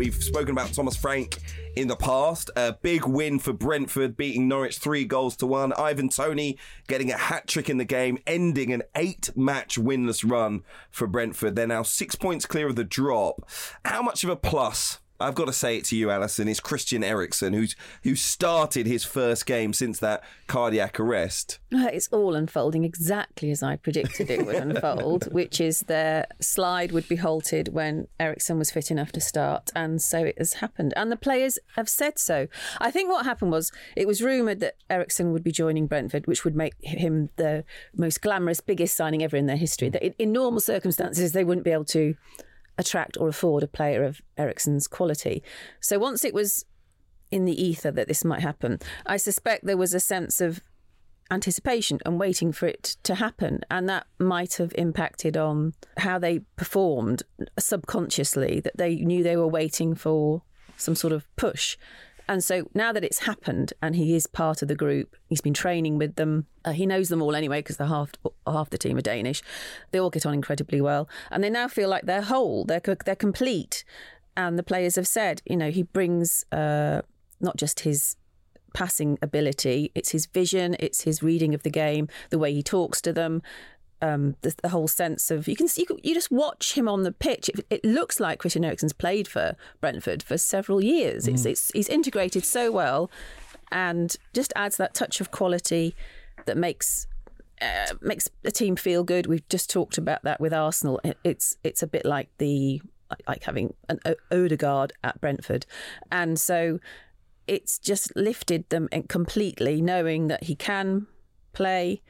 [0.00, 1.40] We've spoken about Thomas Frank
[1.76, 2.50] in the past.
[2.56, 5.74] A big win for Brentford, beating Norwich three goals to one.
[5.74, 6.56] Ivan Toney
[6.88, 11.54] getting a hat trick in the game, ending an eight match winless run for Brentford.
[11.54, 13.46] They're now six points clear of the drop.
[13.84, 17.04] How much of a plus I've got to say it to you, Alyson, is Christian
[17.04, 21.58] Eriksen, who's who started his first game since that cardiac arrest.
[21.74, 26.92] Uh, it's all unfolding exactly as I predicted it would unfold, which is their slide
[26.92, 30.94] would be halted when Eriksen was fit enough to start, and so it has happened.
[30.96, 32.48] And the players have said so.
[32.78, 36.44] I think what happened was it was rumoured that Eriksen would be joining Brentford, which
[36.44, 39.88] would make him the most glamorous, biggest signing ever in their history.
[39.90, 42.14] That in, in normal circumstances they wouldn't be able to
[42.80, 45.42] attract or afford a player of Eriksen's quality.
[45.80, 46.64] So once it was
[47.30, 50.60] in the ether that this might happen, I suspect there was a sense of
[51.30, 53.60] anticipation and waiting for it to happen.
[53.70, 57.22] And that might have impacted on how they performed
[57.58, 60.42] subconsciously, that they knew they were waiting for
[60.76, 61.76] some sort of push.
[62.30, 65.52] And so now that it's happened and he is part of the group, he's been
[65.52, 66.46] training with them.
[66.64, 68.12] Uh, he knows them all anyway because half
[68.46, 69.42] half the team are Danish.
[69.90, 72.64] They all get on incredibly well, and they now feel like they're whole.
[72.64, 73.82] They're they're complete.
[74.36, 77.02] And the players have said, you know, he brings uh,
[77.40, 78.14] not just his
[78.74, 83.00] passing ability, it's his vision, it's his reading of the game, the way he talks
[83.00, 83.42] to them,
[84.02, 87.12] um, the, the, whole sense of you can you, you just watch him on the
[87.12, 87.48] pitch.
[87.48, 91.26] It, it, looks like Christian Eriksen's played for Brentford for several years.
[91.26, 91.34] Mm.
[91.34, 93.10] It's, it's he's integrated so well,
[93.70, 95.94] and just adds that touch of quality
[96.46, 97.06] that makes
[97.60, 99.26] uh, makes the team feel good.
[99.26, 101.00] We've just talked about that with Arsenal.
[101.04, 102.80] It, it's it's a bit like the
[103.26, 105.66] like having an o- Odegaard at Brentford,
[106.10, 106.78] and so
[107.46, 111.06] it's just lifted them completely, knowing that he can
[111.52, 112.00] play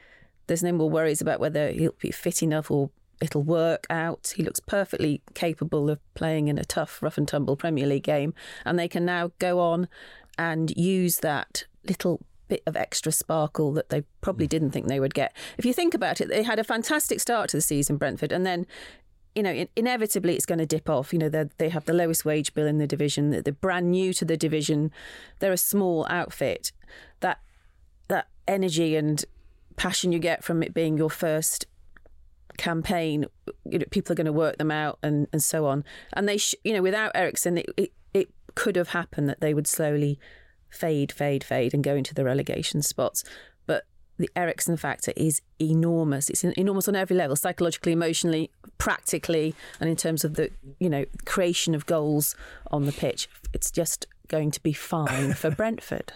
[0.51, 2.89] there's no more worries about whether he'll be fit enough or
[3.21, 4.33] it'll work out.
[4.35, 8.33] He looks perfectly capable of playing in a tough, rough and tumble Premier League game.
[8.65, 9.87] And they can now go on
[10.37, 14.49] and use that little bit of extra sparkle that they probably mm.
[14.49, 15.33] didn't think they would get.
[15.57, 18.45] If you think about it, they had a fantastic start to the season, Brentford, and
[18.45, 18.67] then
[19.33, 21.13] you know, inevitably it's going to dip off.
[21.13, 23.29] You know, they have the lowest wage bill in the division.
[23.29, 24.91] They're brand new to the division.
[25.39, 26.73] They're a small outfit.
[27.21, 27.39] That
[28.09, 29.23] that energy and
[29.81, 31.65] passion you get from it being your first
[32.57, 33.25] campaign,
[33.67, 35.83] you know, people are going to work them out and, and so on.
[36.13, 39.55] And they, sh- you know, without Eriksen, it, it, it could have happened that they
[39.55, 40.19] would slowly
[40.69, 43.23] fade, fade, fade and go into the relegation spots.
[43.65, 43.85] But
[44.19, 46.29] the Eriksen factor is enormous.
[46.29, 51.05] It's enormous on every level, psychologically, emotionally, practically, and in terms of the, you know,
[51.25, 52.35] creation of goals
[52.69, 53.27] on the pitch.
[53.51, 56.13] It's just going to be fine for Brentford.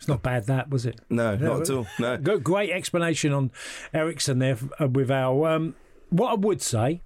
[0.00, 0.98] It's not bad, that was it?
[1.10, 1.86] No, not at all.
[1.98, 2.16] No.
[2.38, 3.50] Great explanation on
[3.92, 5.46] Eriksen there uh, with our.
[5.46, 5.74] Um,
[6.08, 7.02] what I would say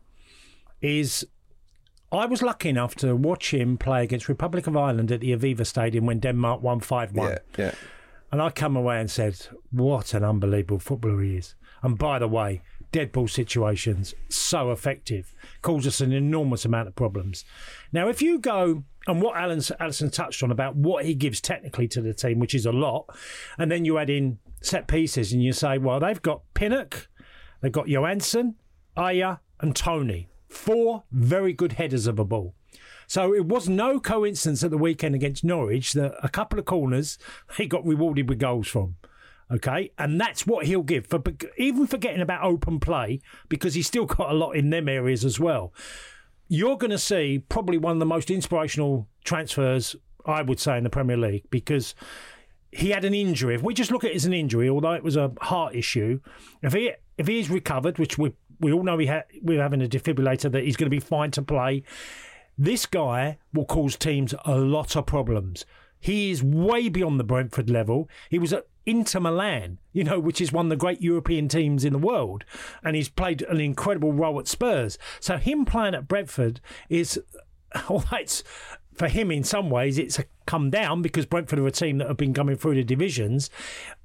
[0.81, 1.27] is
[2.13, 5.67] I was lucky enough to watch him play against Republic of Ireland at the Aviva
[5.67, 7.29] Stadium when Denmark won 5 1.
[7.29, 7.75] Yeah, yeah.
[8.31, 11.57] And I come away and said, what an unbelievable footballer he is.
[11.83, 16.95] And by the way, dead ball situations, so effective, causes us an enormous amount of
[16.95, 17.45] problems.
[17.93, 21.89] Now, if you go and what Alan's, Alyson touched on about what he gives technically
[21.89, 23.07] to the team, which is a lot,
[23.59, 27.09] and then you add in set pieces and you say, well, they've got Pinnock,
[27.61, 28.55] they've got Jansson,
[28.97, 32.55] Ajer, and Toney, Four very good headers of a ball.
[33.07, 37.19] So it was no coincidence at the weekend against Norwich that a couple of corners
[37.57, 38.97] he got rewarded with goals from.
[39.51, 41.23] Okay, and that's what he'll give for
[41.59, 45.39] even forgetting about open play because he's still got a lot in them areas as
[45.39, 45.71] well
[46.49, 50.85] you're going to see probably one of the most inspirational transfers, I would say, in
[50.85, 51.95] the Premier League because
[52.71, 53.55] he had an injury.
[53.55, 56.21] If we just look at it as an injury, although it was a heart issue,
[56.63, 59.89] if he if he's recovered, which we we all know he ha- we're having a
[59.89, 61.83] defibrillator that he's going to be fine to play.
[62.57, 65.65] This guy will cause teams a lot of problems.
[65.99, 68.09] He is way beyond the Brentford level.
[68.29, 71.85] He was at Inter Milan, you know, which is one of the great European teams
[71.85, 72.45] in the world,
[72.83, 74.99] and he's played an incredible role at Spurs.
[75.21, 77.21] So him playing at Brentford is,
[77.89, 78.43] although it's
[78.95, 82.09] for him in some ways it's a come down because Brentford are a team that
[82.09, 83.51] have been coming through the divisions.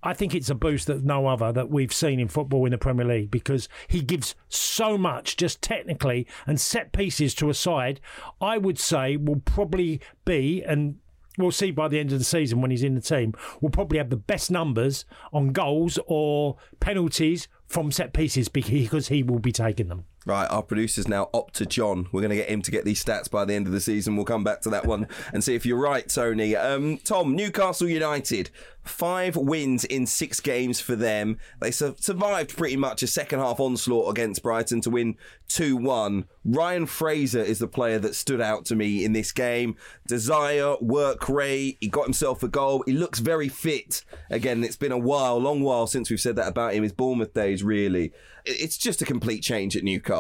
[0.02, 2.78] I think it's a boost that no other that we've seen in football in the
[2.78, 8.00] Premier League because he gives so much just technically and set pieces to a side.
[8.40, 11.00] I would say will probably be and
[11.40, 13.98] we'll see by the end of the season when he's in the team, we'll probably
[13.98, 19.52] have the best numbers on goals or penalties from set pieces because he will be
[19.52, 20.06] taking them.
[20.30, 22.08] Right, our producer's now up to John.
[22.12, 24.16] We're going to get him to get these stats by the end of the season.
[24.16, 26.56] We'll come back to that one and see if you're right, Tony.
[26.56, 28.52] Um, Tom, Newcastle United,
[28.84, 31.40] five wins in six games for them.
[31.60, 36.26] They su- survived pretty much a second half onslaught against Brighton to win 2 1.
[36.46, 39.78] Ryan Fraser is the player that stood out to me in this game.
[40.08, 42.84] Desire, work rate, he got himself a goal.
[42.86, 44.06] He looks very fit.
[44.30, 46.84] Again, it's been a while, long while since we've said that about him.
[46.84, 48.14] His Bournemouth days, really
[48.46, 50.19] it's just a complete change at Newcastle.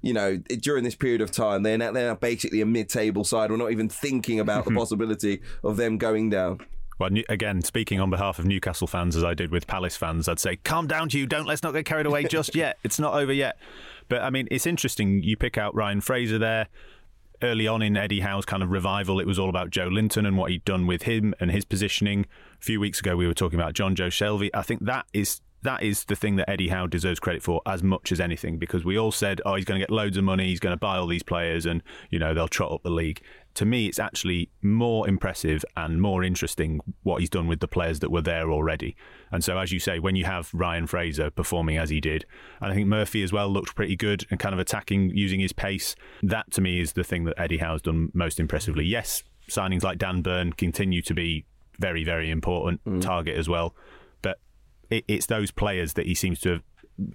[0.00, 3.50] You know, during this period of time, they're now, they're basically a mid-table side.
[3.52, 6.60] We're not even thinking about the possibility of them going down.
[6.98, 10.38] Well, again, speaking on behalf of Newcastle fans, as I did with Palace fans, I'd
[10.38, 11.26] say, calm down to you.
[11.26, 12.78] Don't let's not get carried away just yet.
[12.84, 13.58] It's not over yet.
[14.08, 15.22] But I mean, it's interesting.
[15.22, 16.68] You pick out Ryan Fraser there.
[17.42, 20.52] Early on in Eddie Howe's kind of revival, it was all about Joelinton and what
[20.52, 22.26] he'd done with him and his positioning.
[22.60, 24.50] A few weeks ago, we were talking about Jonjo Shelvey.
[24.54, 27.82] I think that is that is the thing that Eddie Howe deserves credit for as
[27.82, 30.46] much as anything because we all said, oh, he's going to get loads of money,
[30.46, 33.20] he's going to buy all these players, and you know they'll trot up the league.
[33.56, 38.00] To me, it's actually more impressive and more interesting what he's done with the players
[38.00, 38.96] that were there already.
[39.30, 42.24] And so, as you say, when you have Ryan Fraser performing as he did,
[42.62, 45.52] and I think Murphy as well looked pretty good and kind of attacking using his
[45.52, 48.84] pace, that to me is the thing that Eddie Howe's done most impressively.
[48.86, 51.44] Yes, signings like Dan Burn continue to be
[51.78, 53.02] very, very important Mm.
[53.02, 53.74] target as well.
[54.92, 56.62] It, it's those players that he seems to have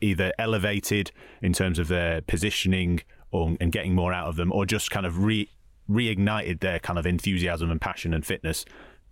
[0.02, 1.12] either elevated
[1.42, 5.06] in terms of their positioning or, and getting more out of them, or just kind
[5.06, 5.50] of re,
[5.90, 8.66] reignited their kind of enthusiasm and passion and fitness.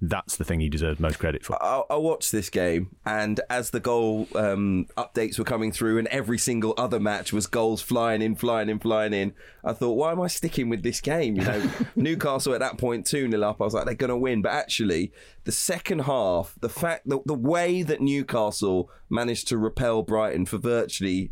[0.10, 1.62] That's the thing he deserves most credit for.
[1.62, 6.08] I, I watched this game, and as the goal um, updates were coming through, and
[6.10, 10.12] every single other match was goals flying in, flying in, flying in, I thought, why
[10.12, 11.36] am I sticking with this game?
[11.36, 13.62] You know, Newcastle at that point two 0 up.
[13.62, 15.12] I was like, they're going to win, but actually,
[15.46, 20.58] the second half, the fact that the way that Newcastle managed to repel Brighton for
[20.58, 21.32] virtually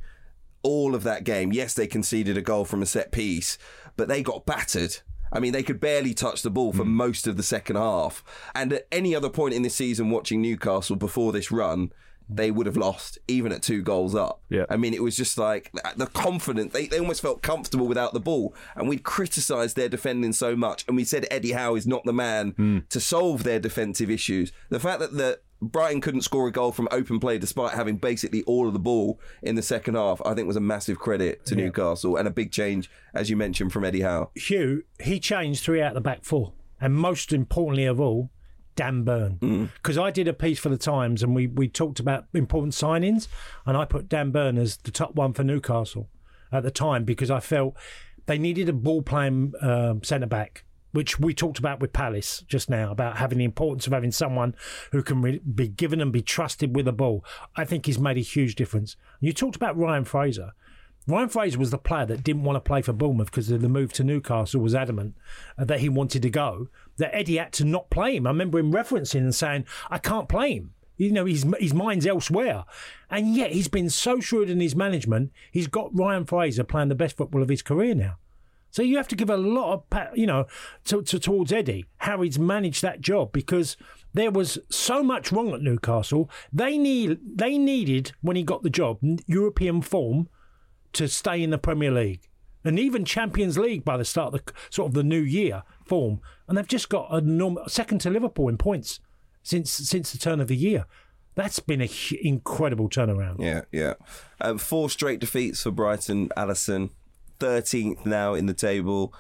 [0.63, 1.53] all of that game.
[1.53, 3.57] Yes, they conceded a goal from a set piece,
[3.95, 4.97] but they got battered.
[5.33, 6.91] I mean, they could barely touch the ball for hmm.
[6.91, 8.23] most of the second half.
[8.55, 11.91] And at any other point in this season, watching Newcastle before this run,
[12.29, 14.41] they would have lost, even at two goals up.
[14.49, 14.65] Yeah.
[14.69, 16.71] I mean, it was just like the confidence.
[16.71, 18.55] They, they almost felt comfortable without the ball.
[18.75, 20.85] And we'd criticised their defending so much.
[20.87, 22.79] And we said Eddie Howe is not the man hmm.
[22.89, 24.51] to solve their defensive issues.
[24.69, 25.39] The fact that the
[25.71, 29.19] Brighton couldn't score a goal from open play despite having basically all of the ball
[29.41, 32.51] in the second half, I think was a massive credit to Newcastle and a big
[32.51, 34.31] change, as you mentioned, from Eddie Howe.
[34.35, 36.53] Hugh, he changed three out of the back four.
[36.79, 38.29] And most importantly of all,
[38.75, 39.69] Dan Burn.
[39.75, 43.27] Because I did a piece for the Times and we, we talked about important signings,
[43.65, 46.09] and I put Dan Burn as the top one for Newcastle
[46.51, 47.75] at the time because I felt
[48.25, 50.62] they needed a ball playing um, centre back.
[50.93, 54.55] Which we talked about with Palace just now about having the importance of having someone
[54.91, 57.25] who can re- be given and be trusted with the ball.
[57.55, 58.95] I think he's made a huge difference.
[59.19, 60.53] You talked about Ryan Fraser.
[61.05, 63.91] Ryan Fraser was the player that didn't want to play for Bournemouth because the move
[63.93, 65.15] to Newcastle was adamant
[65.57, 66.69] uh, that he wanted to go.
[66.97, 68.25] That Eddie had to not play him.
[68.25, 72.07] I remember him referencing and saying, "I can't play him." You know, his his mind's
[72.07, 72.63] elsewhere,
[73.09, 75.31] and yet he's been so shrewd in his management.
[75.51, 78.17] He's got Ryan Fraser playing the best football of his career now.
[78.73, 80.47] So you have to give a lot of, you know,
[80.85, 83.77] to, to, towards Eddie how he's managed that job because
[84.15, 86.27] there was so much wrong at Newcastle.
[86.51, 90.27] They need they needed when he got the job European form
[90.93, 92.27] to stay in the Premier League
[92.63, 96.19] and even Champions League by the start of the sort of the new year form,
[96.47, 98.99] and they've just got a norm, second to Liverpool in points
[99.43, 100.87] since since the turn of the year.
[101.35, 101.89] That's been an
[102.23, 103.39] incredible turnaround.
[103.39, 103.93] Yeah, yeah.
[104.41, 106.89] Um, four straight defeats for Brighton, Alyson.
[107.43, 109.13] 13th now in the table.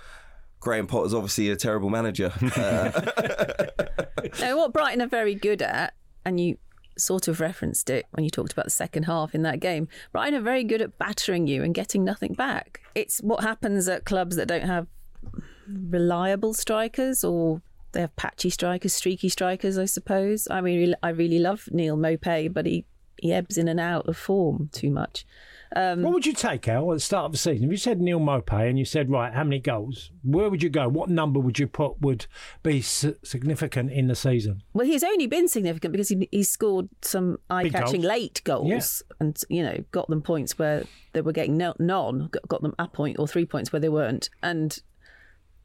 [0.59, 2.31] Graham Potter's obviously a terrible manager.
[2.55, 2.91] Uh,
[4.39, 5.93] Now, what Brighton are very good at,
[6.25, 6.57] and you
[6.97, 10.35] sort of referenced it when you talked about the second half in that game, Brighton
[10.39, 12.79] are very good at battering you and getting nothing back.
[12.95, 14.87] It's what happens at clubs that don't have
[15.67, 20.47] reliable strikers or they have patchy strikers, streaky strikers, I suppose.
[20.49, 22.85] I mean, I really love Neal Maupay, but he,
[23.17, 25.25] he ebbs in and out of form too much.
[25.75, 27.65] Um, what would you take, Al, at the start of the season?
[27.65, 30.11] If you said Neal Maupay and you said, right, how many goals?
[30.23, 30.87] Where would you go?
[30.87, 32.27] What number would you put would
[32.61, 34.61] be significant in the season?
[34.73, 39.63] Well, he's only been significant because he, he scored some eye-catching late goals and you
[39.63, 43.17] know got them points where they were getting no, none, got, got them a point
[43.17, 44.79] or three points where they weren't, and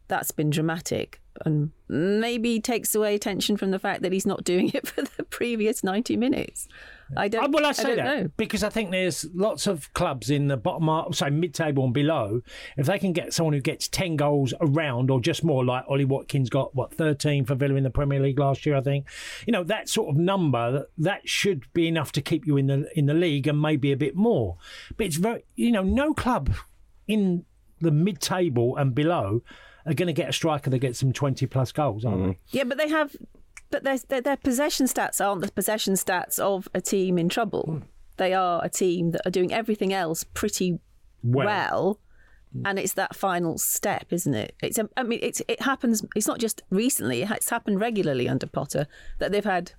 [0.09, 4.71] that's been dramatic and maybe takes away attention from the fact that he's not doing
[4.75, 6.69] it for the previous ninety minutes.
[7.17, 7.51] I don't.
[7.53, 8.31] Well, I say don't that know.
[8.37, 12.43] because I think there's lots of clubs in the bottom, half, say mid-table and below.
[12.77, 16.05] If they can get someone who gets ten goals around or just more, like Ollie
[16.05, 19.07] Watkins got what thirteen for Villa in the Premier League last year, I think.
[19.47, 22.67] You know that sort of number that, that should be enough to keep you in
[22.67, 24.57] the in the league and maybe a bit more.
[24.97, 26.51] But it's very, you know, no club
[27.07, 27.45] in
[27.81, 29.43] the mid-table and below
[29.89, 32.31] are going to get a striker that gets them twenty plus goals, aren't mm-hmm.
[32.31, 32.39] they?
[32.51, 33.17] Yeah, but they have,
[33.71, 37.63] but their, their, their possession stats aren't the possession stats of a team in trouble.
[37.63, 37.79] Hmm.
[38.17, 40.81] They are a team that are doing everything else pretty
[41.23, 41.47] Well.
[41.47, 42.01] well.
[42.53, 42.63] Hmm.
[42.67, 44.55] And it's that final step, isn't it?
[44.63, 44.79] It's.
[44.79, 45.43] a- I mean, it's.
[45.49, 46.05] It happens.
[46.17, 47.23] It's not just recently.
[47.23, 48.87] It's happened regularly under Potter
[49.19, 49.73] that they've had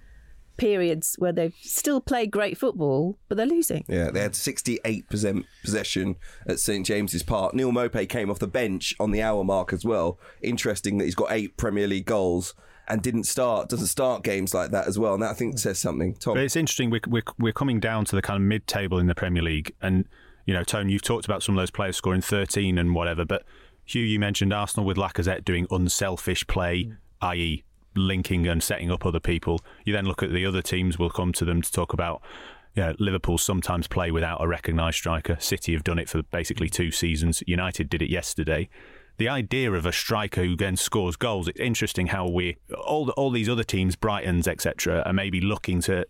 [0.59, 3.85] periods where they've still played great football, but they're losing.
[3.87, 6.15] yeah, they had 68% possession
[6.47, 7.53] at St James's Park.
[7.53, 10.19] Neal Maupay came off the bench on the hour mark as well.
[10.41, 12.53] Interesting that he's got eight Premier League goals
[12.87, 15.13] and didn't start, doesn't start games like that as well.
[15.13, 16.15] And that I think says something.
[16.15, 16.33] Tom.
[16.33, 16.89] But it's interesting.
[16.89, 19.73] We're, we're, we're coming down to the kind of mid table in the Premier League.
[19.81, 20.05] And,
[20.45, 23.25] you know, Tone, you've talked about some of those players scoring 13 and whatever.
[23.25, 23.43] But
[23.85, 26.91] Hugh, you mentioned Arsenal with Lacazette doing unselfish play,
[27.21, 27.63] i.e.,
[27.95, 29.61] linking and setting up other people.
[29.85, 32.21] You then look at the other teams, we'll come to them to talk about.
[32.75, 35.37] You know, Liverpool sometimes play without a recognised striker.
[35.39, 37.43] City have done it for basically two seasons.
[37.47, 38.69] United did it yesterday.
[39.17, 43.11] The idea of a striker who then scores goals, it's interesting how we, all, the,
[43.13, 46.05] all these other teams, Brighton's, etc., are maybe looking to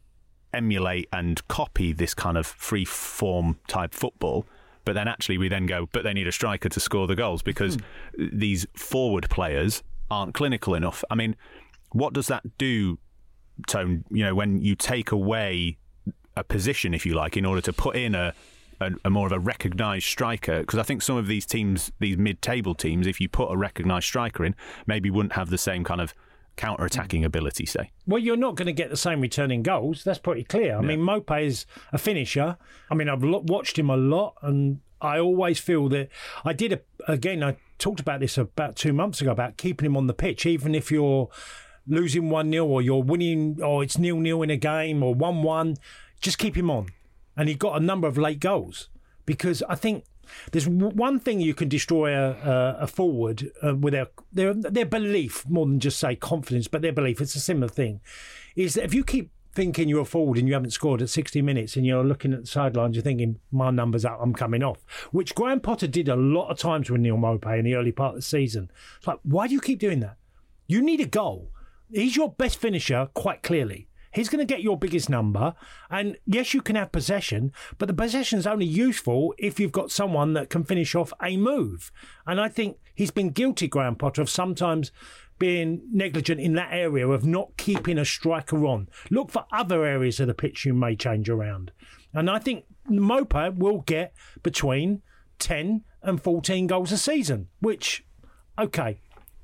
[0.54, 4.46] emulate and copy this kind of free form type football.
[4.86, 7.42] But then actually, we then go, but they need a striker to score the goals
[7.42, 7.78] because
[8.16, 8.28] hmm.
[8.32, 11.04] these forward players aren't clinical enough.
[11.10, 11.36] I mean,
[11.92, 13.00] what does that do,
[13.68, 14.06] Tone?
[14.10, 15.78] You know, when you take away
[16.36, 18.34] a position, if you like, in order to put in a
[18.82, 22.18] a, a more of a recognised striker, because I think some of these teams, these
[22.18, 24.56] mid-table teams, if you put a recognised striker in,
[24.88, 26.14] maybe wouldn't have the same kind of
[26.56, 27.92] counter-attacking ability, say.
[28.06, 30.04] Well, you're not going to get the same returning goals.
[30.04, 30.78] That's pretty clear.
[30.78, 32.58] I mean, Mope is a finisher.
[32.90, 36.10] I mean, I've lo- watched him a lot, and I always feel that
[36.44, 36.82] I did a,
[37.12, 37.44] again.
[37.44, 40.76] I talked about this about two months ago about keeping him on the pitch, even
[40.76, 41.30] if you're
[41.90, 45.44] losing one 0 or you're winning, or it's nil nil in a game or one
[45.44, 45.76] one.
[46.22, 46.88] Just keep him on,
[47.36, 48.90] and he got a number of late goals
[49.26, 50.06] because I think.
[50.52, 55.44] There's one thing you can destroy a, a, forward uh, with their, their their belief
[55.50, 57.20] more than just say confidence, but their belief.
[57.20, 58.00] It's a similar thing.
[58.56, 61.42] Is that if you keep thinking you're a forward and you haven't scored at 60
[61.42, 64.86] minutes and you're looking at the sidelines, you're thinking, my number's up, I'm coming off.
[65.12, 68.12] Which Graham Potter did a lot of times with Neal Maupay in the early part
[68.12, 68.72] of the season.
[68.98, 70.18] It's like, why do you keep doing that?
[70.68, 71.52] You need a goal.
[71.92, 73.88] He's your best finisher, quite clearly.
[74.12, 75.54] He's going to get your biggest number.
[75.90, 80.34] And yes, you can have possession, but the possession's only useful if you've got someone
[80.34, 81.92] that can finish off a move.
[82.26, 84.92] And I think he's been guilty, Graham Potter, of sometimes
[85.38, 88.90] being negligent in that area of not keeping a striker on.
[89.10, 91.72] Look for other areas of the pitch you may change around.
[92.14, 94.14] And I think Maupay will get
[94.44, 95.02] between
[95.38, 98.06] 10 and 14 goals a season, which,
[98.58, 99.00] okay,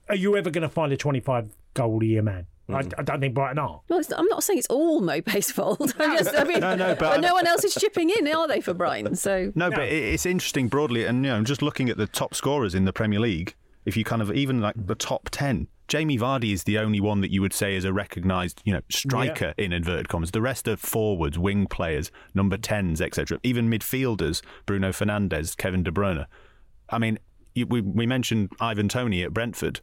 [0.10, 2.48] are you ever going to find a 25 goal a year man?
[2.68, 2.94] I, mm.
[2.98, 3.82] I don't think Brighton are.
[3.88, 5.94] Well, it's, I'm not saying it's all Maupay's fault.
[6.00, 8.60] I'm just, I mean, No, no, but- no one else is chipping in, are they,
[8.60, 9.16] for Brighton?
[9.16, 12.34] So No, but it- it's interesting broadly, and you know, just looking at the top
[12.34, 13.54] scorers in the Premier League,
[13.86, 17.22] if you kind of even like the top ten, Jamie Vardy is the only one
[17.22, 20.32] that you would say is a recognised, you know, striker in inverted commas.
[20.32, 23.40] The rest are forwards, wing players, number tens, etc.
[23.44, 26.26] Even midfielders, Bruno Fernandes, Kevin De Bruyne.
[26.90, 27.20] I mean,
[27.54, 29.82] you, we we mentioned Ivan Toney at Brentford.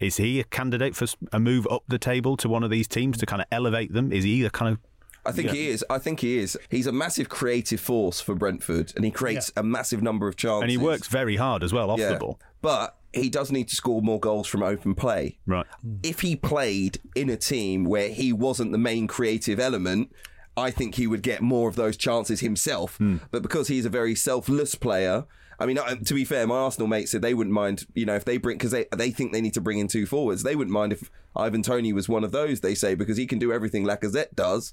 [0.00, 3.18] Is he a candidate for a move up the table to one of these teams
[3.18, 4.12] to kind of elevate them?
[4.12, 4.78] Is he the kind of
[5.26, 5.84] I think he is.
[5.88, 6.58] I think he is.
[6.70, 10.62] He's a massive creative force for Brentford, and he creates a massive number of chances.
[10.62, 12.12] and he works very hard as well off yeah.
[12.12, 12.38] the ball.
[12.60, 15.38] But he does need to score more goals from open play.
[15.46, 15.66] Right.
[16.02, 20.12] If he played in a team where he wasn't the main creative element,
[20.56, 22.96] I think he would get more of those chances himself.
[22.96, 23.18] Hmm.
[23.30, 25.24] But because he's a very selfless player,
[25.58, 28.14] I mean, uh, to be fair, my Arsenal mates said they wouldn't mind, you know,
[28.16, 30.42] if they bring because they they think they need to bring in two forwards.
[30.42, 32.60] They wouldn't mind if Ivan Toney was one of those.
[32.60, 34.72] They say because he can do everything Lacazette does.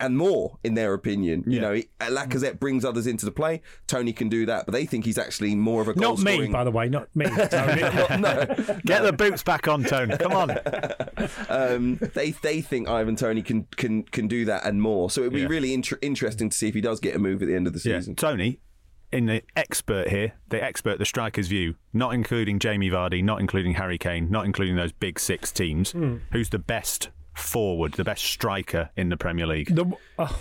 [0.00, 1.60] And more, in their opinion, you Yeah.
[1.60, 3.62] know, he- Lacazette brings others into the play.
[3.86, 6.32] Tony can do that, but they think he's actually more of a goal Not me,
[6.32, 6.50] scoring.
[6.52, 7.24] by the way, not me.
[7.50, 7.80] Tony.
[8.84, 10.16] Get the boots back on, Tony.
[10.16, 10.50] Come on.
[11.48, 15.08] um, they they think Ivan Toney can can can do that and more.
[15.10, 15.46] So it'd be Yeah.
[15.46, 17.72] really inter- interesting to see if he does get a move at the end of
[17.72, 17.98] the Yeah.
[18.00, 18.16] season.
[18.16, 18.58] Tony,
[19.12, 23.74] in the expert here, the expert, the striker's view, not including Jamie Vardy, not including
[23.74, 25.94] Harry Kane, not including those big six teams,
[26.32, 29.74] who's the best forward, the best striker in the Premier League?
[29.74, 29.86] The,
[30.18, 30.32] uh,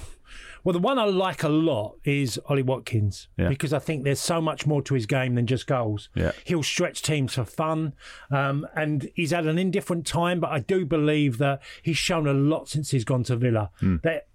[0.63, 3.49] well, the one I like a lot is Ollie Watkins Yeah.
[3.49, 6.09] because I think there's so much more to his game than just goals.
[6.13, 6.31] Yeah.
[6.45, 7.93] He'll stretch teams for fun,
[8.29, 12.33] um, and he's had an indifferent time, but I do believe that he's shown a
[12.33, 13.71] lot since he's gone to Villa.
[13.81, 14.27] That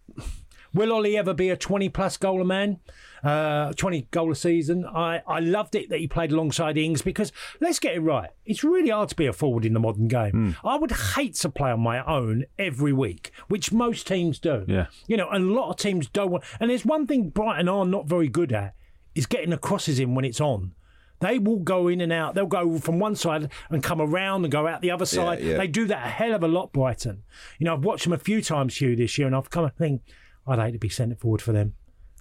[0.77, 2.79] will Ollie ever be a 20 plus goal a man?
[3.25, 4.85] Uh, 20 goal a season.
[4.85, 8.31] I, I loved it that he played alongside Ings because let's get it right.
[8.45, 10.55] It's really hard to be a forward in the modern game.
[10.63, 14.65] I would hate to play on my own every week, which most teams do.
[14.69, 14.87] Yeah.
[15.09, 16.45] You know, and a lot of teams don't want.
[16.61, 18.75] And there's one thing Brighton are not very good at
[19.17, 20.75] is getting the crosses in when it's on.
[21.21, 22.35] They will go in and out.
[22.35, 25.41] They'll go from one side and come around and go out the other side.
[25.41, 25.57] yeah.
[25.57, 27.23] They do that a hell of a lot, Brighton.
[27.59, 29.75] You know, I've watched them a few times, Hugh, this year, and I've come and
[29.75, 30.03] think,
[30.47, 31.75] I'd hate to be centre forward for them.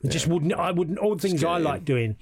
[0.04, 0.54] It just wouldn't.
[0.54, 0.98] I wouldn't.
[1.00, 2.18] All the things get I like doing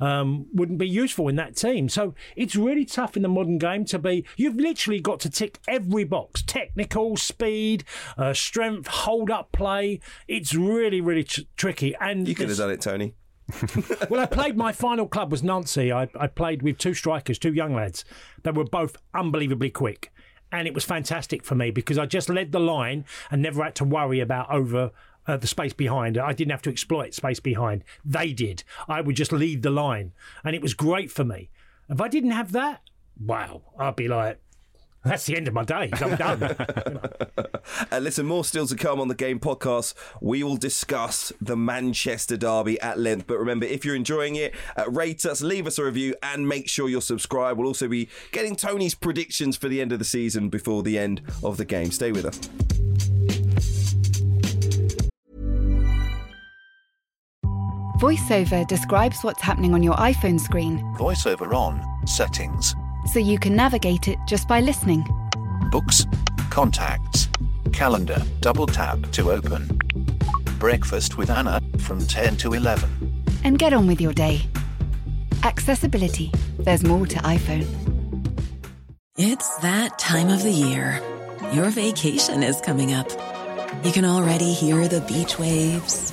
[0.00, 1.88] um, wouldn't be useful in that team.
[1.88, 4.24] So it's really tough in the modern game to be.
[4.36, 7.84] You've literally got to tick every box: technical, speed,
[8.16, 10.00] uh, strength, hold up play.
[10.28, 11.94] It's really, really tr- tricky.
[12.00, 13.14] And You could have done it, Tony.
[14.10, 15.92] well, I played my final club was Nancy.
[15.92, 18.04] I, I played with two strikers, two young lads.
[18.42, 20.12] They were both unbelievably quick.
[20.50, 23.74] And it was fantastic for me because I just led the line and never had
[23.76, 24.92] to worry about over
[25.26, 26.18] uh, the space behind.
[26.18, 27.84] I didn't have to exploit space behind.
[28.04, 28.64] They did.
[28.88, 30.12] I would just lead the line.
[30.44, 31.50] And it was great for me.
[31.88, 32.82] If I didn't have that,
[33.18, 34.40] wow, I'd be like,
[35.06, 35.92] that's the end of my days.
[36.02, 36.56] I'm done.
[37.92, 39.94] And listen, more still to come on the Game Podcast.
[40.20, 43.28] We will discuss the Manchester Derby at length.
[43.28, 46.68] But remember, if you're enjoying it, uh, rate us, leave us a review, and make
[46.68, 47.58] sure you're subscribed.
[47.58, 51.22] We'll also be getting Tony's predictions for the end of the season before the end
[51.44, 51.92] of the game.
[51.92, 53.15] Stay with us.
[57.98, 62.74] VoiceOver describes what's happening on your iPhone screen VoiceOver on, settings.
[63.12, 65.02] so you can navigate it just by listening.
[65.70, 66.04] Books,
[66.50, 67.28] contacts,
[67.72, 69.78] calendar, double tap to open.
[70.58, 73.24] Breakfast with Anna from 10 to 11.
[73.44, 74.42] And get on with your day.
[75.42, 76.30] Accessibility.
[76.58, 77.66] There's more to iPhone.
[79.16, 81.00] It's that time of the year.
[81.52, 83.08] Your vacation is coming up.
[83.84, 86.12] You can already hear the beach waves,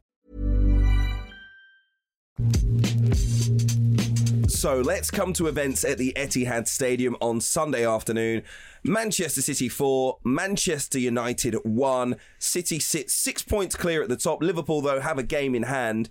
[4.61, 8.43] So let's come to events at the Etihad Stadium on Sunday afternoon.
[8.83, 12.15] Manchester City 4, Manchester United 1.
[12.37, 14.43] City sits six points clear at the top.
[14.43, 16.09] Liverpool, though, have a game in hand.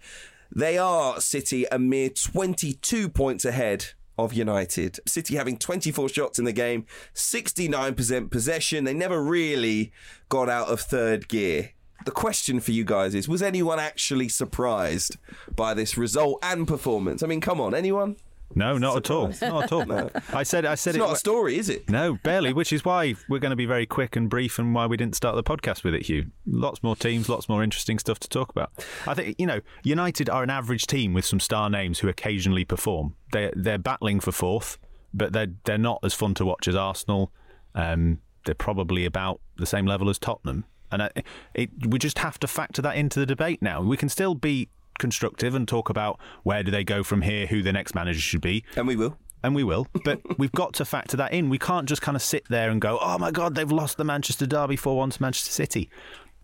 [0.51, 4.99] They are, City, a mere 22 points ahead of United.
[5.07, 8.83] City having 24 shots in the game, 69% possession.
[8.83, 9.93] They never really
[10.29, 11.71] got out of third gear.
[12.05, 15.17] The question for you guys is Was anyone actually surprised
[15.55, 17.23] by this result and performance?
[17.23, 18.17] I mean, come on, anyone?
[18.53, 19.29] No, not at all.
[19.41, 19.85] Not at all.
[19.87, 20.11] No.
[20.33, 21.07] I said, I said It's it.
[21.07, 21.89] not a story, is it?
[21.89, 22.53] No, barely.
[22.53, 25.15] Which is why we're going to be very quick and brief, and why we didn't
[25.15, 26.33] start the podcast with it, Hugh.
[26.47, 28.73] Lots more teams, lots more interesting stuff to talk about.
[29.07, 32.65] I think you know, United are an average team with some star names who occasionally
[32.65, 33.15] perform.
[33.33, 34.79] They they're battling for fourth,
[35.15, 37.33] but they're they're not as fun to watch as Arsenal.
[37.77, 41.11] Um, they're probably about the same level as Tottenham, and I,
[41.55, 43.83] it, we just have to factor that into the debate now.
[43.83, 44.69] We can still be
[44.99, 48.43] constructive and talk about where do they go from here, who the next manager should
[48.43, 49.17] be, And we will.
[49.43, 49.87] and we will.
[50.05, 51.49] But we've got to factor that in.
[51.49, 54.05] We can't just kind of sit there and go, "Oh my God, they've lost the
[54.05, 55.89] Manchester derby four one to Manchester City."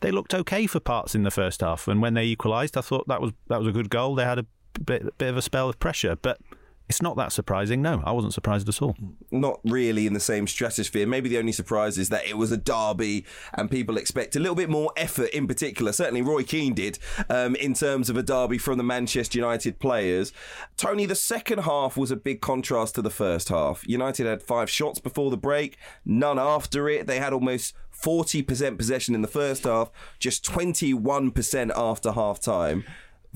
[0.01, 3.09] They looked okay for parts in the first half, and when they equalised, I thought
[3.09, 4.15] that was that was a good goal.
[4.15, 4.47] They had a
[4.85, 6.39] bit, bit of a spell of pressure, but
[6.89, 7.83] it's not that surprising.
[7.83, 8.97] No, I wasn't surprised at all.
[9.31, 11.07] not really in the same stratosphere.
[11.07, 13.25] Maybe the only surprise is that it was a derby
[13.55, 15.93] and people expect a little bit more effort in particular.
[15.93, 20.33] Certainly Roy Keane did um, in terms of a derby from the Manchester United players.
[20.77, 23.87] Tony, the second half was a big contrast to the first half.
[23.89, 27.07] United had five shots before the break, none after it.
[27.07, 32.85] They had almost 40% possession in the first half, just 21% after half time.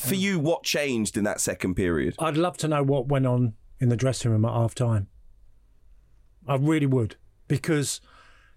[0.01, 0.20] For mm.
[0.20, 2.14] you, what changed in that second period?
[2.18, 5.09] I'd love to know what went on in the dressing room at half time.
[6.48, 7.16] I really would.
[7.48, 8.01] Because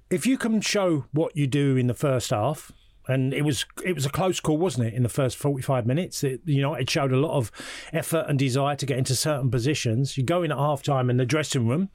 [0.10, 2.72] if you can show what you do in the first half,
[3.08, 4.94] and it was it was a close call, wasn't it?
[4.94, 7.52] In the first forty five minutes, it, United showed a lot of
[7.92, 10.18] effort and desire to get into certain positions.
[10.18, 11.90] You go in at half time in the dressing room,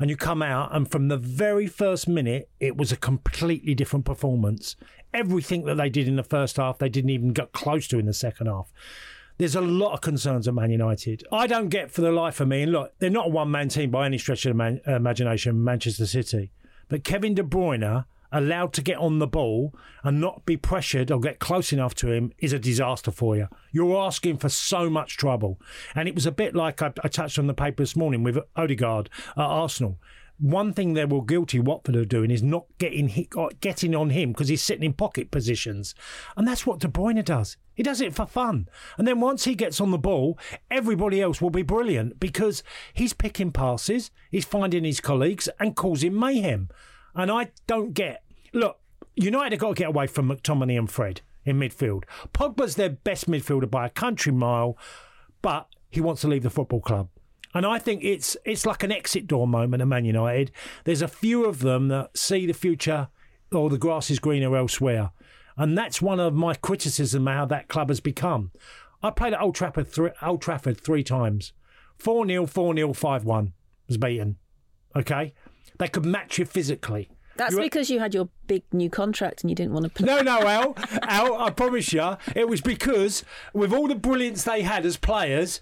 [0.00, 4.04] and you come out, and from the very first minute, it was a completely different
[4.04, 4.76] performance.
[5.14, 8.06] Everything that they did in the first half, they didn't even get close to in
[8.06, 8.72] the second half.
[9.38, 11.22] There's a lot of concerns at Man United.
[11.30, 13.68] I don't get for the life of me, and look, they're not a one man
[13.68, 16.50] team by any stretch of the man, imagination, Manchester City.
[16.88, 21.20] But Kevin De Bruyne, allowed to get on the ball and not be pressured or
[21.20, 23.48] get close enough to him, is a disaster for you.
[23.72, 25.60] You're asking for so much trouble.
[25.94, 28.38] And it was a bit like I, I touched on the paper this morning with
[28.56, 29.98] Odegaard at Arsenal
[30.38, 34.10] one thing they were guilty Watford of doing is not getting hit, uh, getting on
[34.10, 35.94] him because he's sitting in pocket positions,
[36.36, 37.56] and that's what De Bruyne does.
[37.74, 40.38] He does it for fun, and then once he gets on the ball,
[40.70, 42.62] everybody else will be brilliant because
[42.92, 46.68] he's picking passes, he's finding his colleagues, and causing mayhem.
[47.18, 48.22] And I don't get.
[48.54, 48.78] Look,
[49.16, 52.04] United have got to get away from McTominay and Fred in midfield.
[52.32, 54.78] Pogba's their best midfielder by a country mile,
[55.42, 57.08] but he wants to leave the football club.
[57.54, 60.52] And I think it's it's like an exit door moment at Man United.
[60.84, 63.08] There's a few of them that see the future
[63.50, 65.10] or the grass is greener elsewhere.
[65.56, 68.52] And that's one of my criticism of how that club has become.
[69.02, 71.52] I played at Old Trafford three, Old Trafford three times.
[71.98, 73.52] 4 0, 4 0, 5 1
[73.88, 74.36] was beaten.
[74.94, 75.34] Okay?
[75.78, 77.08] They could match you physically.
[77.36, 80.06] That's You- because you had your big new contract and you didn't want to play.
[80.06, 80.74] No, no, Al.
[81.02, 85.60] Al, I promise you, it was because with all the brilliance they had as players,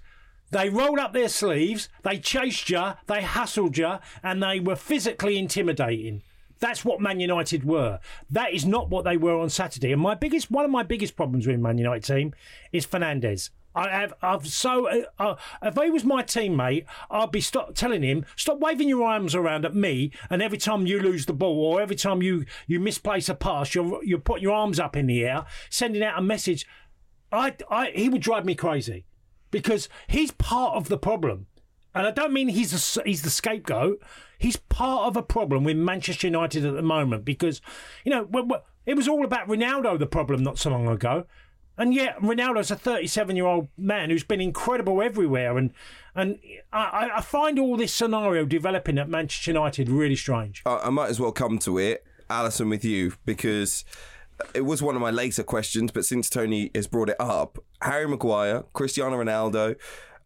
[0.51, 5.39] they rolled up their sleeves, they chased you, they hustled you, and they were physically
[5.39, 6.23] intimidating.
[6.59, 8.01] That's what Man United were.
[8.31, 9.93] That is not what they were on Saturday.
[9.93, 12.33] And my biggest, one of my biggest problems with Man United team
[12.73, 13.51] is Fernandes.
[13.77, 14.89] I have, I've so.
[14.89, 19.05] Uh, uh, if he was my teammate, I'd be stop telling him stop waving your
[19.05, 22.47] arms around at me, and every time you lose the ball or every time you
[22.66, 26.18] you misplace a pass, you're you're putting your arms up in the air, sending out
[26.18, 26.66] a message.
[27.31, 29.05] I, I he would drive me crazy
[29.51, 31.47] because he's part of the problem.
[31.95, 34.03] And I don't mean he's a, he's the scapegoat.
[34.39, 37.62] He's part of a problem with Manchester United at the moment because,
[38.05, 41.24] you know, it was all about Ronaldo the problem not so long ago.
[41.79, 45.59] And yet, Ronaldo's a 37 year old man who's been incredible everywhere.
[45.59, 45.72] And
[46.14, 46.39] and
[46.72, 50.62] I, I, find all this scenario developing at Manchester United really strange.
[50.64, 53.85] I might as well come to it, Alyson, with you, because
[54.55, 55.93] it was one of my later questions.
[55.93, 59.77] But since Tony has brought it up, Harry Maguire, Cristiano Ronaldo,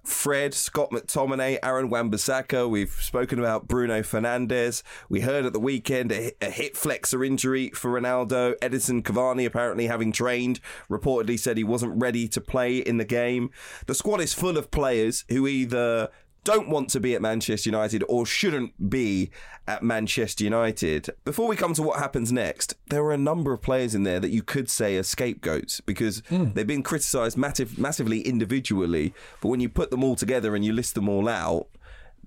[0.05, 2.69] Fred, Scott McTominay, Aaron Wan-Bissaka.
[2.69, 4.83] We've spoken about Bruno Fernandes.
[5.09, 8.55] We heard at the weekend a, a hip flexor injury for Ronaldo.
[8.61, 13.51] Edinson Cavani apparently having trained reportedly said he wasn't ready to play in the game.
[13.87, 16.11] The squad is full of players who either
[16.45, 19.31] don't want to be at Manchester United or shouldn't be
[19.67, 21.11] at Manchester United.
[21.25, 24.21] Before we come to what happens next, there are a number of players in there
[24.21, 26.53] that you could say are scapegoats because mm.
[26.55, 29.15] they've been criticised massive, massively individually.
[29.41, 31.69] But when you put them all together and you list them all out,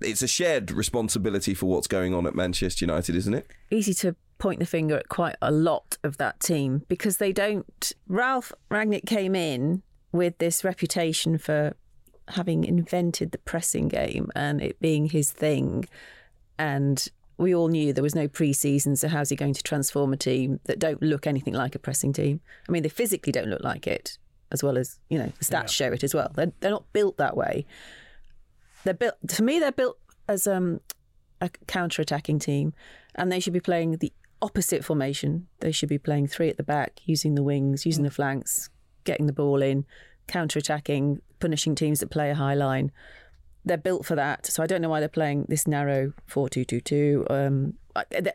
[0.00, 3.50] it's a shared responsibility for what's going on at Manchester United, isn't it?
[3.70, 7.92] Easy to point the finger at quite a lot of that team because they don't.
[8.08, 11.74] Ralf Rangnick came in with this reputation for
[12.28, 15.86] having invented the pressing game and it being his thing.
[16.58, 17.06] And
[17.36, 20.60] we all knew there was no pre-season, so how's he going to transform a team
[20.64, 22.40] that don't look anything like a pressing team?
[22.68, 24.18] I mean, they physically don't look like it,
[24.52, 25.66] as well as you know the stats yeah.
[25.66, 26.30] show it as well.
[26.34, 27.66] They're they're not built that way.
[28.84, 29.58] They're built to me.
[29.58, 29.98] They're built
[30.28, 30.80] as um,
[31.40, 32.72] a counter-attacking team,
[33.16, 35.48] and they should be playing the opposite formation.
[35.58, 38.70] They should be playing three at the back, using the wings, using the flanks,
[39.02, 39.86] getting the ball in,
[40.26, 42.90] counter-attacking, punishing teams that play a high line.
[43.64, 47.26] They're built for that, so I don't know why they're playing this narrow four-two-two-two.
[47.30, 47.74] Um,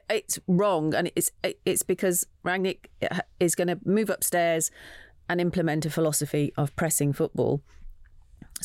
[0.10, 1.32] it's wrong, and it's
[1.66, 2.88] it's because Rangnick
[3.40, 4.72] is going to move upstairs
[5.28, 7.62] and implement a philosophy of pressing football.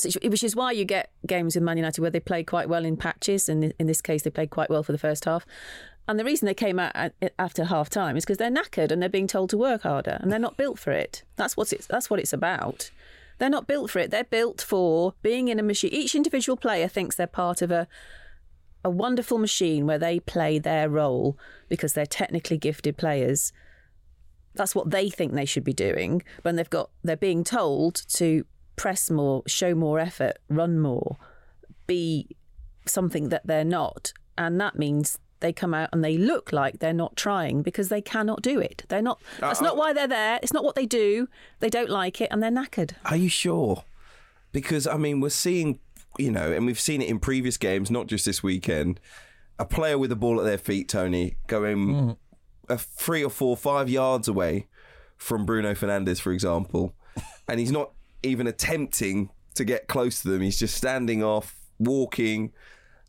[0.02, 2.96] which is why you get games with Man United where they play quite well in
[2.96, 5.46] patches, and in this case, they played quite well for the first half.
[6.06, 9.08] And the reason they came out after half time is because they're knackered and they're
[9.08, 11.22] being told to work harder, and they're not built for it.
[11.36, 12.90] That's what it's that's what it's about.
[13.38, 14.10] They're not built for it.
[14.10, 15.92] They're built for being in a machine.
[15.92, 17.88] Each individual player thinks they're part of a
[18.84, 21.38] a wonderful machine where they play their role
[21.68, 23.50] because they're technically gifted players.
[24.54, 26.22] That's what they think they should be doing.
[26.42, 28.44] When they've got they're being told to
[28.76, 31.16] press more, show more effort, run more,
[31.86, 32.36] be
[32.86, 34.12] something that they're not.
[34.36, 38.00] And that means they come out and they look like they're not trying because they
[38.00, 38.84] cannot do it.
[38.88, 39.20] They're not.
[39.40, 40.40] That's uh, not why they're there.
[40.42, 41.28] It's not what they do.
[41.60, 42.92] They don't like it and they're knackered.
[43.04, 43.84] Are you sure?
[44.52, 45.80] Because I mean, we're seeing,
[46.18, 49.00] you know, and we've seen it in previous games, not just this weekend.
[49.58, 52.16] A player with a ball at their feet, Tony, going mm.
[52.70, 54.66] a three or four, five yards away
[55.18, 56.94] from Bruno Fernandes, for example,
[57.48, 57.92] and he's not
[58.22, 60.40] even attempting to get close to them.
[60.40, 62.52] He's just standing off, walking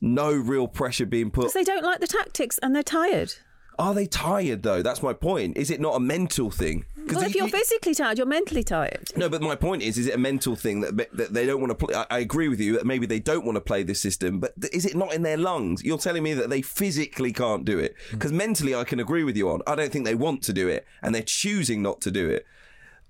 [0.01, 1.41] no real pressure being put.
[1.41, 3.33] Because they don't like the tactics and they're tired.
[3.77, 4.81] Are they tired though?
[4.81, 5.57] That's my point.
[5.57, 6.85] Is it not a mental thing?
[7.13, 9.11] Well, if you're you, physically tired, you're mentally tired.
[9.15, 11.69] No, but my point is, is it a mental thing that, that they don't want
[11.71, 11.93] to play?
[11.93, 14.53] I, I, agree with you that maybe they don't want to play this system, but
[14.73, 15.83] is it not in their lungs?
[15.83, 19.37] You're telling me that they physically can't do it because mentally, I can agree with
[19.37, 19.61] you on.
[19.67, 22.45] I don't think they want to do it, and they're choosing not to do it.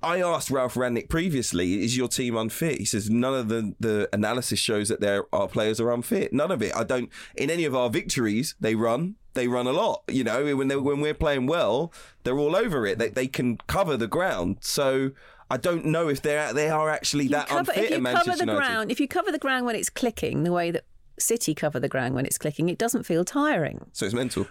[0.06, 2.78] I asked Ralf Rangnick previously, is your team unfit?
[2.78, 6.32] He says none of the, the analysis shows that there our players are unfit.
[6.32, 6.76] None of it.
[6.76, 9.16] I don't in any of our victories, they run.
[9.34, 10.04] They run a lot.
[10.08, 11.92] You know, when they when we're playing well,
[12.24, 13.00] they're all over it.
[13.00, 14.58] They they can cover the ground.
[14.62, 15.12] So
[15.50, 18.38] I don't know if they're they are actually that cover, unfit if you Manchester cover
[18.38, 18.68] the United.
[18.68, 20.86] ground, if you cover the ground when it's clicking, the way that
[21.18, 23.88] City cover the ground when it's clicking, it doesn't feel tiring.
[23.92, 24.48] So it's mental.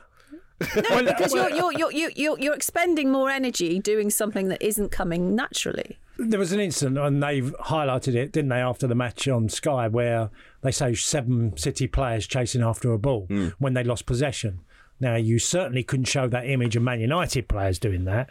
[0.60, 5.34] No, because you're, you're, you're, you're, you're expending more energy doing something that isn't coming
[5.34, 5.98] naturally.
[6.16, 9.88] There was an incident, and they've highlighted it, didn't they, after the match on Sky,
[9.88, 10.30] where
[10.62, 13.52] they say seven City players chasing after a ball mm.
[13.58, 14.60] when they lost possession.
[15.00, 18.30] Now, you certainly couldn't show that image of Man United players doing that.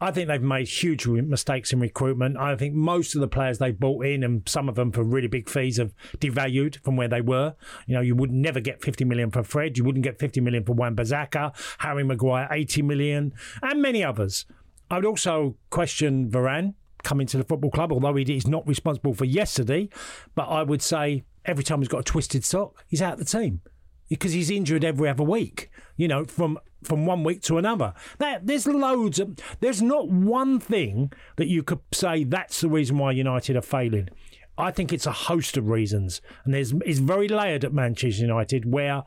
[0.00, 2.36] I think they've made huge mistakes in recruitment.
[2.36, 5.28] I think most of the players they bought in, and some of them for really
[5.28, 7.54] big fees, have devalued from where they were.
[7.86, 9.78] You know, you would never get 50 million for Fred.
[9.78, 13.32] You wouldn't get 50 million for Wan-Bissaka, Harry Maguire, 80 million,
[13.62, 14.46] and many others.
[14.90, 19.14] I would also question Varane coming to the football club, although he is not responsible
[19.14, 19.88] for yesterday.
[20.34, 23.24] But I would say every time he's got a twisted sock, he's out of the
[23.24, 23.60] team.
[24.08, 25.70] Because he's injured every other week.
[25.96, 27.94] You know, from from one week to another.
[28.18, 32.98] That there's loads of there's not one thing that you could say that's the reason
[32.98, 34.08] why United are failing.
[34.56, 38.70] I think it's a host of reasons, and there's it's very layered at Manchester United
[38.70, 39.04] where.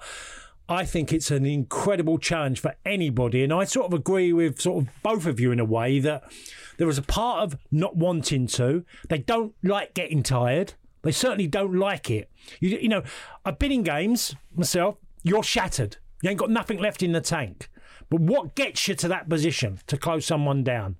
[0.69, 4.83] I think it's an incredible challenge for anybody, and I sort of agree with sort
[4.83, 6.29] of both of you in a way that
[6.75, 8.83] there is a part of not wanting to.
[9.07, 10.73] They don't like getting tired.
[11.01, 12.29] They certainly don't like it.
[12.59, 13.03] You, you know,
[13.45, 14.97] I've been in games myself.
[15.23, 15.97] You're shattered.
[16.21, 17.69] You ain't got nothing left in the tank.
[18.09, 20.95] But what gets you to that position to close someone down?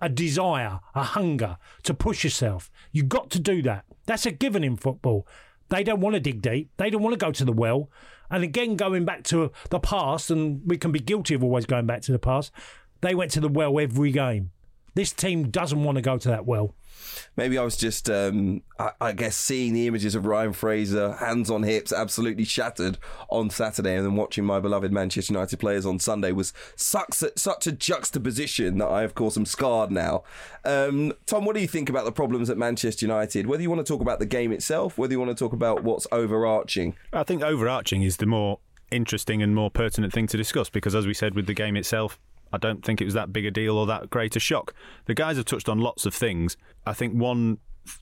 [0.00, 2.70] A desire, a hunger to push yourself.
[2.92, 3.84] You've got to do that.
[4.06, 5.26] That's a given in football.
[5.68, 6.70] They don't want to dig deep.
[6.76, 7.90] They don't want to go to the well.
[8.30, 11.86] And again, going back to the past, and we can be guilty of always going
[11.86, 12.52] back to the past,
[13.00, 14.50] they went to the well every game.
[14.94, 16.74] This team doesn't want to go to that well.
[17.36, 21.50] Maybe I was just, um, I, I, guess, seeing the images of Ryan Fraser, hands
[21.50, 25.98] on hips, absolutely shattered on Saturday, and then watching my beloved Manchester United players on
[25.98, 30.24] Sunday was such a, such a juxtaposition that I, of course, am scarred now.
[30.64, 33.46] Um, Tom, what do you think about the problems at Manchester United?
[33.46, 35.82] Whether you want to talk about the game itself, whether you want to talk about
[35.82, 36.96] what's overarching.
[37.12, 38.58] I think overarching is the more
[38.90, 42.18] interesting and more pertinent thing to discuss because, as we said with the game itself,
[42.52, 44.74] I don't think it was that big a deal or that great a shock.
[45.06, 46.56] The guys have touched on lots of things.
[46.86, 47.58] I think one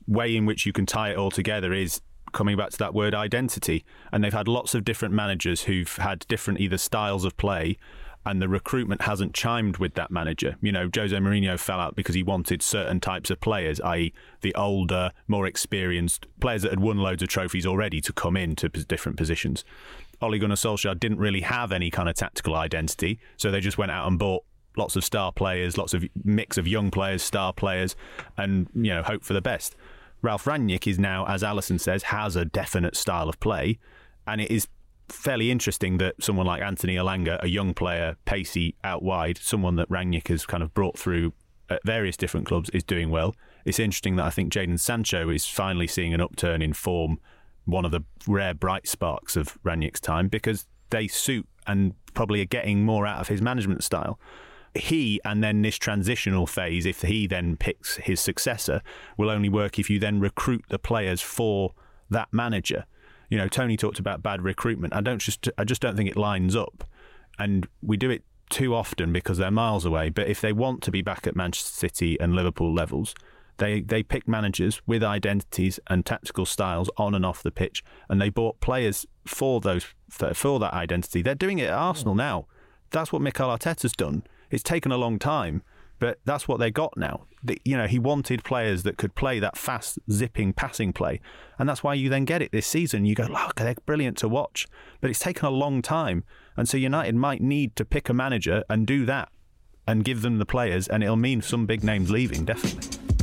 [0.07, 2.01] way in which you can tie it all together is
[2.33, 3.85] coming back to that word identity.
[4.13, 7.79] And they've had lots of different managers who've had different either styles of play
[8.27, 10.57] and the recruitment hasn't chimed with that manager.
[10.61, 14.55] You know, Jose Mourinho fell out because he wanted certain types of players, i.e., the
[14.55, 19.19] older, more experienced players that had won loads of trophies already to come into different
[19.19, 19.65] positions.
[20.25, 23.93] Ole Gunnar Solskjaer didn't really have any kind of tactical identity, so they just went
[23.93, 24.45] out and bought
[24.77, 27.95] lots of star players, lots of mix of young players, star players,
[28.37, 29.77] and you know hope for the best.
[30.23, 33.79] Ralf Rangnick is now, as Alyson says, has a definite style of play,
[34.27, 34.69] and it is
[35.09, 39.89] fairly interesting that someone like Anthony Elanga, a young player, pacey out wide, someone that
[39.91, 41.35] Rangnick has kind of brought through
[41.69, 43.35] at various different clubs, is doing well.
[43.65, 47.21] It's interesting that I think Jadon Sancho is finally seeing an upturn in form
[47.65, 52.47] one of the rare bright sparks of Rangnick's time because they suit and probably are
[52.47, 54.19] getting more out of his management style.
[54.75, 58.83] He and then this transitional phase, if he then picks his successor,
[59.17, 61.75] will only work if you then recruit the players for
[62.11, 62.85] that manager.
[63.31, 64.95] You know, Tony talked about bad recruitment.
[64.95, 66.85] I don't just I just don't think it lines up.
[67.39, 70.11] And we do it too often because they're miles away.
[70.11, 73.15] But if they want to be back at Manchester City and Liverpool levels,
[73.59, 78.21] they they picked managers with identities and tactical styles on and off the pitch, and
[78.21, 81.23] they bought players for those for that identity.
[81.23, 82.47] They're doing it at Arsenal now.
[82.91, 84.25] That's what Mikel Arteta's done.
[84.51, 85.63] It's taken a long time,
[85.99, 87.27] but that's what they got now.
[87.43, 91.21] The, you know, he wanted players that could play that fast, zipping passing play,
[91.59, 93.05] and that's why you then get it this season.
[93.05, 94.67] You go, look, they're brilliant to watch,
[95.01, 96.25] but it's taken a long time,
[96.57, 99.29] and so United might need to pick a manager and do that,
[99.87, 103.14] and give them the players, and it'll mean some big names leaving, definitely.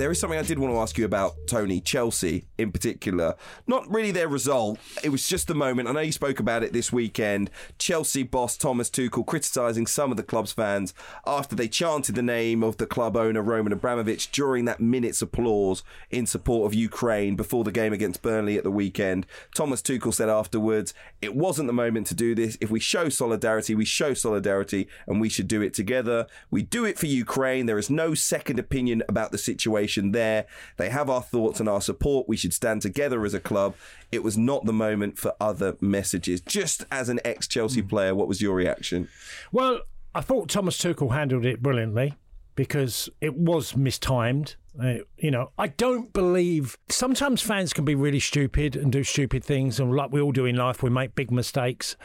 [0.00, 3.34] There is something I did want to ask you about, Tony, Chelsea in particular.
[3.66, 5.90] Not really their result, it was just the moment.
[5.90, 7.50] I know you spoke about it this weekend.
[7.78, 10.94] Chelsea boss Thomas Tuchel criticising some of the club's fans
[11.26, 15.82] after they chanted the name of the club owner, Roman Abramovich, during that minute's applause
[16.08, 19.26] in support of Ukraine before the game against Burnley at the weekend.
[19.54, 22.56] Thomas Tuchel said afterwards, it wasn't the moment to do this.
[22.62, 26.26] If we show solidarity, we show solidarity and we should do it together.
[26.50, 27.66] We do it for Ukraine.
[27.66, 30.46] There is no second opinion about the situation situation there.
[30.76, 32.28] They have our thoughts and our support.
[32.28, 33.74] We should stand together as a club.
[34.12, 36.40] It was not the moment for other messages.
[36.40, 37.88] Just as an ex Chelsea mm.
[37.88, 39.08] player, what was your reaction?
[39.52, 39.80] Well,
[40.14, 42.14] I thought Thomas Tuchel handled it brilliantly
[42.54, 44.56] because it was mistimed.
[44.80, 49.44] Uh, you know, I don't believe sometimes fans can be really stupid and do stupid
[49.44, 51.96] things, and like we all do in life, we make big mistakes.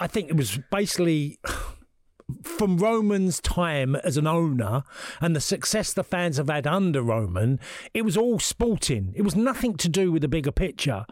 [0.00, 1.38] I think it was basically
[2.42, 4.82] from Roman's time as an owner
[5.20, 7.60] and the success the fans have had under Roman,
[7.92, 9.12] it was all sporting.
[9.14, 11.06] It was nothing to do with the bigger picture.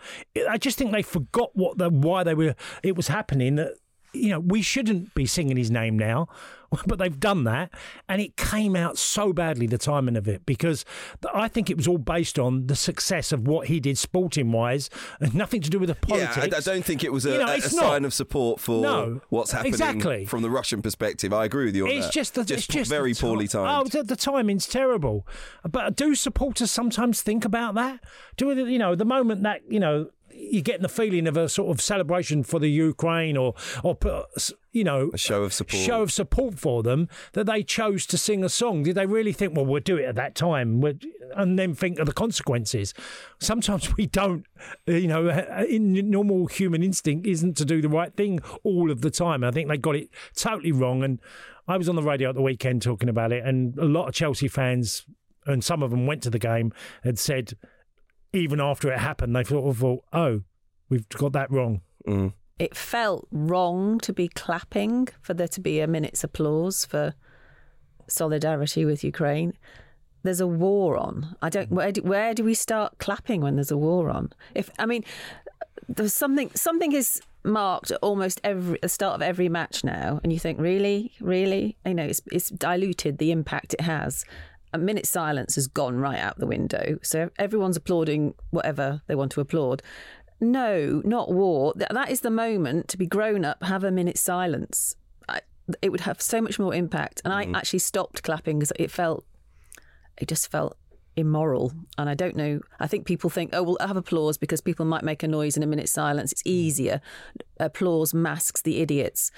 [0.49, 2.55] I just think they forgot what the why they were.
[2.83, 3.75] It was happening that
[4.13, 6.29] you know, we shouldn't be singing his name now,
[6.87, 7.71] but they've done that.
[8.09, 10.85] And it came out so badly, the timing of it, because
[11.33, 14.91] I think it was all based on the success of what he did sporting wise
[15.21, 16.37] and nothing to do with the politics.
[16.37, 18.83] Yeah, I, I don't think it was a, you know, a sign of support for
[18.83, 20.25] no, what's happening exactly.
[20.25, 21.33] from the Russian perspective.
[21.33, 22.13] I agree with you on it's that.
[22.13, 23.69] Just the, just it's just very poorly timed.
[23.69, 25.27] Oh, the, the timing's terrible.
[25.69, 28.01] But do supporters sometimes think about that?
[28.37, 30.11] Do you know the moment that you know
[30.51, 33.97] you're getting the feeling of a sort of celebration for the Ukraine or or
[34.73, 38.19] you know a show of support show of support for them that they chose to
[38.19, 38.83] sing a song.
[38.83, 40.83] Did they really think, well, we'll do it at that time,
[41.37, 42.95] and then think of the consequences?
[43.39, 44.45] Sometimes we don't.
[44.89, 48.91] Uh, you know, uh, in normal human instinct isn't to do the right thing all
[48.91, 49.45] of the time.
[49.45, 51.03] I think they got it totally wrong.
[51.03, 51.21] And
[51.69, 54.15] I was on the radio at the weekend talking about it, and a lot of
[54.15, 55.07] Chelsea fans,
[55.47, 56.73] and some of them went to the game,
[57.05, 57.55] had said
[58.33, 60.43] even after it happened, they sort of thought, oh,
[60.89, 61.83] we've got that wrong.
[62.07, 62.33] Mm.
[62.59, 67.15] It felt wrong to be clapping, for there to be a minute's applause for
[68.09, 69.55] solidarity with Ukraine.
[70.23, 71.37] There's a war on.
[71.43, 71.71] I don't.
[71.71, 74.33] Where do, where do we start clapping when there's a war on?
[74.55, 75.05] If I mean,
[75.89, 76.51] there's something.
[76.55, 80.61] Something is marked at almost every the start of every match now, and you think,
[80.61, 84.25] really, really, you know, it's it's diluted the impact it has
[84.73, 86.99] a minute silence has gone right out the window.
[87.03, 89.83] So everyone's applauding whatever they want to applaud.
[90.41, 91.73] No, not war.
[91.77, 94.97] That is the moment to be grown up, have a minute silence.
[95.29, 95.41] I,
[95.81, 97.23] it would have so much more impact.
[97.25, 97.57] And I mm.
[97.57, 99.25] actually stopped clapping because it felt,
[100.19, 100.77] it just felt
[101.15, 101.73] immoral.
[101.99, 102.61] And I don't know.
[102.81, 105.63] I think people think, oh, we'll have applause because people might make a noise in
[105.63, 106.33] a minute silence.
[106.33, 107.01] It's easier.
[107.61, 109.31] Applause masks the idiots.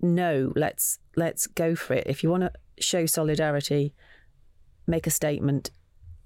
[0.00, 2.04] No, let's let's go for it.
[2.06, 3.94] If you want to show solidarity,
[4.86, 5.70] make a statement,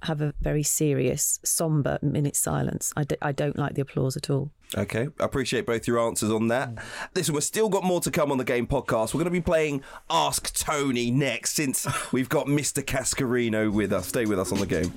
[0.02, 2.92] have a very serious, somber minute silence.
[2.96, 4.50] I d- I don't like the applause at all.
[4.76, 6.72] Okay, I appreciate both your answers on that.
[7.14, 9.12] Listen, we've still got more to come on the game podcast.
[9.12, 12.82] We're going to be playing Ask Tony next since we've got Mr.
[12.82, 14.06] Cascarino with us.
[14.06, 14.92] Stay with us on the game.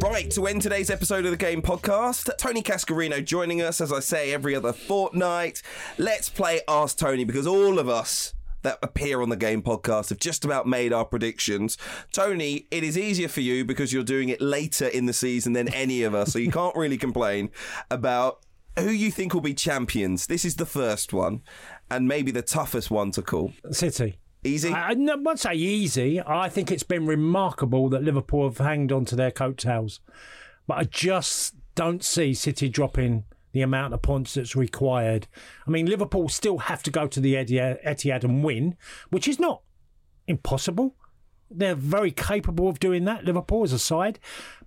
[0.00, 4.00] Right, to end today's episode of the Game Podcast, Tony Cascarino joining us, as I
[4.00, 5.62] say, every other fortnight.
[5.98, 10.18] Let's play Ask Tony because all of us that appear on the game podcast have
[10.18, 11.78] just about made our predictions.
[12.12, 15.68] Tony, it is easier for you because you're doing it later in the season than
[15.68, 17.50] any of us, so you can't really complain
[17.90, 18.44] about
[18.78, 20.26] who you think will be champions.
[20.26, 21.42] This is the first one,
[21.90, 23.52] and maybe the toughest one to call.
[23.70, 24.18] City.
[24.44, 24.70] Easy?
[24.70, 26.20] I, I won't say easy.
[26.20, 30.00] I think it's been remarkable that Liverpool have hanged on to their coattails.
[30.66, 35.26] But I just don't see City dropping the amount of points that's required.
[35.66, 38.76] I mean, Liverpool still have to go to the Etihad and win,
[39.10, 39.62] which is not
[40.26, 40.94] impossible.
[41.50, 44.18] They're very capable of doing that, Liverpool as a side.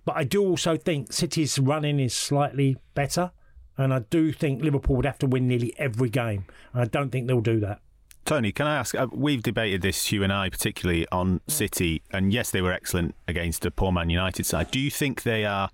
[0.04, 3.32] But I do also think City's running is slightly better.
[3.76, 6.46] And I do think Liverpool would have to win nearly every game.
[6.72, 7.80] And I don't think they'll do that.
[8.24, 8.94] Tony, can I ask?
[8.94, 13.14] Uh, we've debated this, you and I, particularly on City, and yes, they were excellent
[13.28, 14.70] against a poor Man United side.
[14.72, 15.70] Do you think they are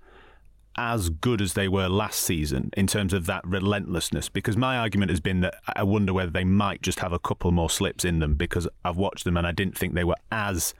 [0.77, 5.11] as good as they were last season in terms of that relentlessness because my argument
[5.11, 8.19] has been that I wonder whether they might just have a couple more slips in
[8.19, 10.73] them because I've watched them and I didn't think they were as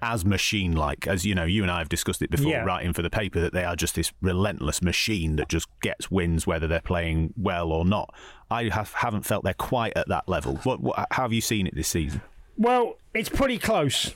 [0.00, 2.64] as machine like as you know you and I have discussed it before yeah.
[2.64, 6.46] writing for the paper that they are just this relentless machine that just gets wins
[6.46, 8.14] whether they're playing well or not.
[8.50, 10.56] I have, haven't felt they're quite at that level.
[10.62, 12.22] What, what how have you seen it this season?
[12.56, 14.14] Well it's pretty close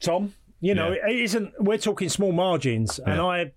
[0.00, 0.34] Tom
[0.64, 1.10] you know, yeah.
[1.10, 1.52] it isn't.
[1.60, 3.52] We're talking small margins, and I,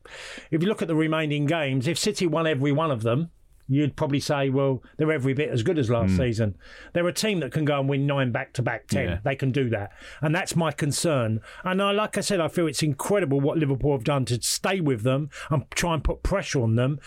[0.52, 3.32] if you look at the remaining games, if City won every one of them,
[3.70, 6.18] you'd probably say, well, they're every bit as good as last mm.
[6.18, 6.58] season.
[6.94, 9.08] They're a team that can go and win nine back to back ten.
[9.08, 9.20] Yeah.
[9.24, 9.92] They can do that,
[10.22, 11.40] and that's my concern.
[11.64, 14.82] And I, like I said, I feel it's incredible what Liverpool have done to stay
[14.82, 17.00] with them and try and put pressure on them,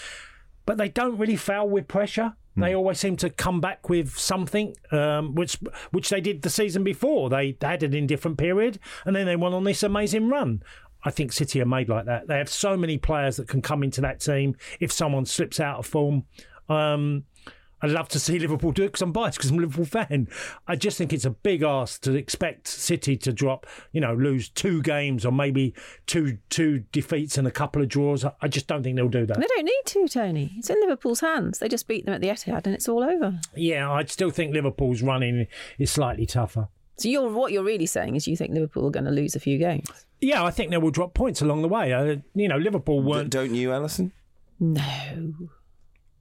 [0.70, 2.32] but they don't really fail with pressure.
[2.54, 2.76] They hmm.
[2.76, 5.58] always seem to come back with something, um, which
[5.90, 7.28] which they did the season before.
[7.28, 10.62] They had an indifferent period, and then they went on this amazing run.
[11.02, 12.28] I think City are made like that.
[12.28, 15.80] They have so many players that can come into that team if someone slips out
[15.80, 16.26] of form.
[16.68, 17.24] Um,
[17.83, 20.28] I'd love to see Liverpool do it because I'm biased because I'm a Liverpool fan.
[20.66, 24.49] I just think it's a big ask to expect City to drop, you know, lose
[24.49, 25.74] two games or maybe
[26.07, 28.24] two two defeats and a couple of draws.
[28.24, 29.39] I just don't think they'll do that.
[29.39, 30.53] They don't need to, Tony.
[30.59, 31.59] It's in Liverpool's hands.
[31.59, 33.41] They just beat them at the Etihad and it's all over.
[33.55, 35.47] Yeah, I still think Liverpool's running
[35.78, 36.68] is slightly tougher.
[36.99, 39.41] So you're what you're really saying is you think Liverpool are going to lose a
[39.41, 39.89] few games?
[40.20, 41.95] Yeah, I think they will drop points along the way.
[41.95, 43.31] Uh, you know, Liverpool weren't.
[43.31, 44.12] Don't you, Alyson?
[44.59, 44.83] No.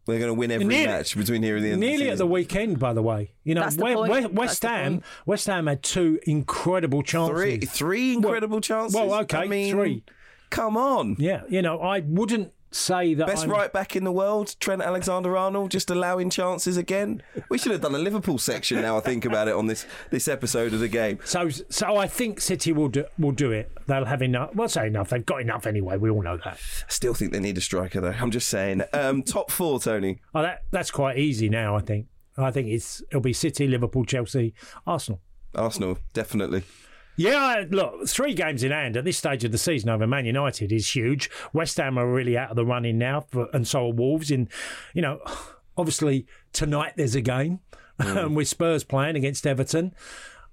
[0.10, 1.80] They're going to win every nearly, match between here and the end.
[1.80, 3.32] Nearly the at the weekend, by the way.
[3.44, 5.02] You know, West, West Ham.
[5.26, 7.36] West Ham had two incredible chances.
[7.36, 8.96] Three, three incredible well, chances.
[8.96, 10.04] Well, okay, I mean, three.
[10.50, 11.16] Come on.
[11.20, 13.52] Yeah, you know, I wouldn't say that best I'm...
[13.52, 17.22] right back in the world, Trent Alexander-Arnold, just allowing chances again.
[17.50, 18.98] We should have done a Liverpool section now.
[18.98, 21.20] I think about it on this this episode of the game.
[21.24, 23.72] So, so I think City will do will do it.
[23.88, 24.54] They'll have enough.
[24.56, 25.10] Well, say enough.
[25.10, 25.98] They've got enough anyway.
[25.98, 26.54] We all know that.
[26.54, 28.16] I Still think they need a striker though.
[28.20, 28.84] I'm just saying.
[28.94, 30.20] Um, top four, Tony.
[30.34, 31.76] Oh, that that's quite easy now.
[31.76, 32.08] I think.
[32.38, 34.54] I think it's it'll be City, Liverpool, Chelsea,
[34.88, 35.22] Arsenal.
[35.56, 36.64] Arsenal, definitely.
[37.20, 40.72] Yeah, look, three games in hand at this stage of the season over Man United
[40.72, 41.30] is huge.
[41.52, 44.32] West Ham are really out of the running now, for, and so are Wolves.
[44.32, 44.48] In,
[44.94, 45.20] you know,
[45.78, 47.60] obviously tonight there's a game
[48.00, 48.34] mm.
[48.34, 49.94] with Spurs playing against Everton.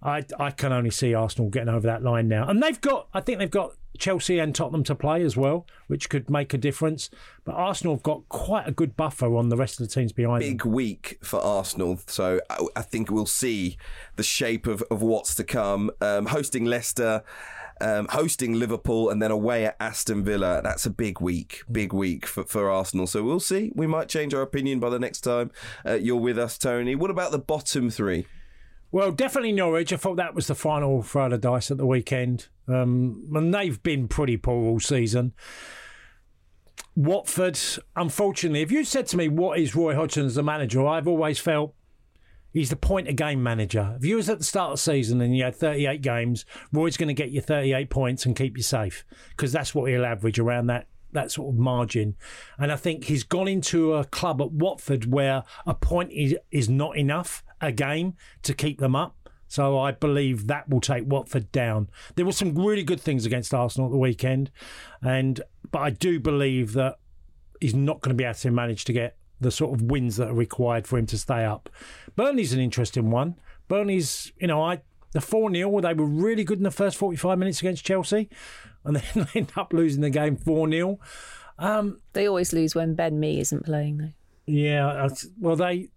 [0.02, 3.06] I I can only see Arsenal getting over that line now, and they've got.
[3.14, 6.58] I think they've got Chelsea and Tottenham to play as well, which could make a
[6.58, 7.10] difference.
[7.44, 10.42] But Arsenal have got quite a good buffer on the rest of the teams behind
[10.42, 10.50] them.
[10.50, 13.76] Big week for Arsenal, so I, I think we'll see
[14.16, 15.90] the shape of, of what's to come.
[16.00, 17.22] Um, hosting Leicester,
[17.80, 20.60] um, hosting Liverpool, and then away at Aston Villa.
[20.62, 23.06] That's a big week, big week for, for Arsenal.
[23.06, 23.72] So we'll see.
[23.74, 25.50] We might change our opinion by the next time
[25.84, 26.94] uh, you're with us, Tony.
[26.94, 28.26] What about the bottom three?
[28.92, 29.92] Well, definitely Norwich.
[29.92, 32.48] I thought that was the final throw of the dice at the weekend.
[32.68, 35.32] Um, and they've been pretty poor all season.
[36.94, 37.58] Watford,
[37.94, 41.38] unfortunately, if you said to me, what is Roy Hodgson as the manager, I've always
[41.38, 41.74] felt
[42.52, 43.94] he's the point of game manager.
[43.98, 46.96] If you was at the start of the season and you had 38 games, Roy's
[46.96, 50.38] going to get you 38 points and keep you safe because that's what he'll average
[50.38, 52.14] around that that sort of margin.
[52.58, 56.68] And I think he's gone into a club at Watford where a point is, is
[56.68, 59.25] not enough a game to keep them up.
[59.48, 61.88] So I believe that will take Watford down.
[62.16, 64.50] There were some really good things against Arsenal at the weekend,
[65.02, 65.40] and
[65.70, 66.96] but I do believe that
[67.60, 70.28] he's not going to be able to manage to get the sort of wins that
[70.28, 71.68] are required for him to stay up.
[72.16, 73.36] Burnley's an interesting one.
[73.68, 74.80] Burnley's, you know, I
[75.12, 78.28] the 4 0, they were really good in the first 45 minutes against Chelsea,
[78.84, 80.98] and then they end up losing the game 4 0.
[81.58, 84.12] Um, They always lose when Ben Mee isn't playing, though.
[84.46, 85.08] yeah,
[85.40, 85.88] well, they.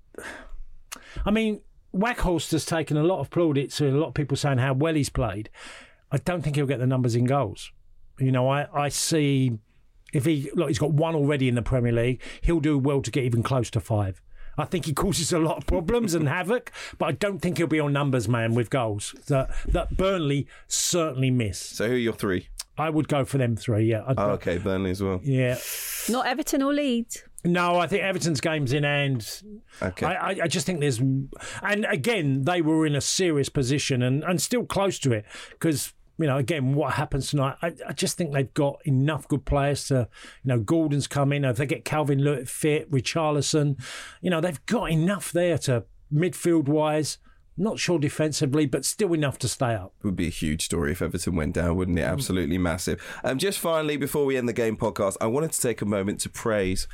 [1.26, 1.62] I mean,
[1.94, 4.94] Weghorst has taken a lot of plaudits to a lot of people saying how well
[4.94, 5.50] he's played.
[6.12, 7.72] I don't think he'll get the numbers in goals.
[8.20, 9.58] You know, I, I see
[10.14, 12.22] if he look, he's got one already in the Premier League.
[12.42, 14.22] He'll do well to get even close to five.
[14.58, 17.68] I think he causes a lot of problems and havoc, but I don't think he'll
[17.68, 21.60] be on numbers man with goals that that Burnley certainly miss.
[21.60, 22.50] So who are your three?
[22.80, 23.86] I would go for them three.
[23.86, 25.20] Yeah, I'd, Oh, okay, Burnley as well.
[25.24, 25.58] yeah.
[26.10, 27.24] Not Everton or Leeds.
[27.46, 29.42] No, I think Everton's game's in hand.
[29.82, 30.06] Okay.
[30.06, 34.24] I, I, I just think there's, and again, they were in a serious position and,
[34.24, 37.56] and still close to it because you know again what happens tonight.
[37.62, 40.10] I, I just think they've got enough good players to,
[40.44, 41.46] you know, Gordon's come in.
[41.46, 43.80] If they get Calvert-Lewin fit, Richarlison,
[44.22, 47.20] you know, they've got enough there to midfield wise.
[47.62, 49.94] Not sure defensively, but still enough to stay up.
[50.02, 52.02] would be a huge story if Everton went down, wouldn't Mm.
[52.02, 52.06] it?
[52.06, 53.04] Absolutely massive.
[53.24, 56.22] Um, just finally, before we end the game podcast, I wanted to take a moment
[56.22, 56.88] to praise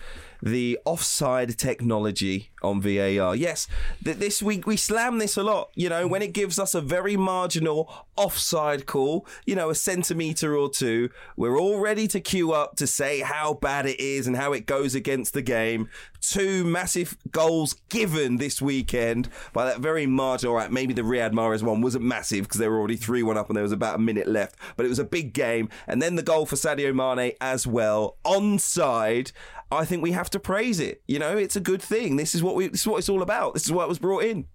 [0.46, 3.36] the offside technology on VAR.
[3.36, 3.68] Yes,
[4.04, 5.72] th- this week we slam this a lot.
[5.74, 10.56] You know, when it gives us a very marginal offside call, you know, a centimetre
[10.56, 14.38] or two, we're all ready to queue up to say how bad it is and
[14.38, 15.90] how it goes against the game.
[16.22, 20.56] Two massive goals given this weekend by that very marginal.
[20.56, 23.50] Right, maybe the Riyad Mahrez one wasn't massive because they were already 3 1 up
[23.50, 25.70] and there was about a minute left, but it was a big game.
[25.88, 29.32] And then the goal for Sadio Mane as well, onside.
[29.72, 31.02] I think we have to praise it.
[31.08, 32.16] You know, it's a good thing.
[32.16, 32.68] This is what we.
[32.68, 33.54] This is what it's all about.
[33.54, 34.46] This is what was brought in.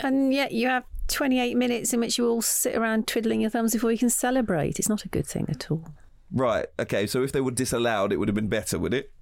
[0.00, 3.72] And yet you have 28 minutes in which you all sit around twiddling your thumbs
[3.72, 4.78] before you can celebrate.
[4.78, 5.86] It's not a good thing at all.
[6.32, 6.66] Right.
[6.78, 7.06] Okay.
[7.06, 9.12] So if they were disallowed, it would have been better, would it?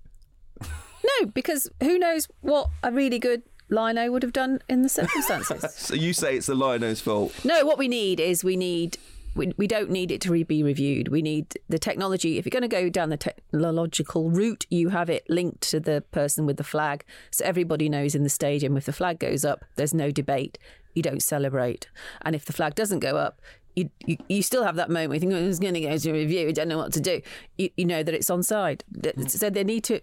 [0.61, 5.65] No, because who knows what a really good lino would have done in the circumstances.
[5.77, 7.35] So you say it's the Lino's fault.
[7.45, 8.97] no, what we need is we need.
[9.35, 11.09] We, we don't need it to re- be reviewed.
[11.09, 12.39] We need the technology.
[12.39, 16.03] If you're going to go down the technological route, you have it linked to the
[16.13, 17.05] person with the flag.
[17.31, 20.59] So everybody knows in the stadium if the flag goes up, there's no debate.
[20.95, 21.89] You don't celebrate.
[22.23, 23.41] And if the flag doesn't go up,
[23.75, 25.97] you, you, you still have that moment where you think, oh, it's going to go
[25.97, 27.21] to review, I don't know what to do.
[27.59, 28.83] You, you know that it's onside.
[29.29, 30.01] So they need to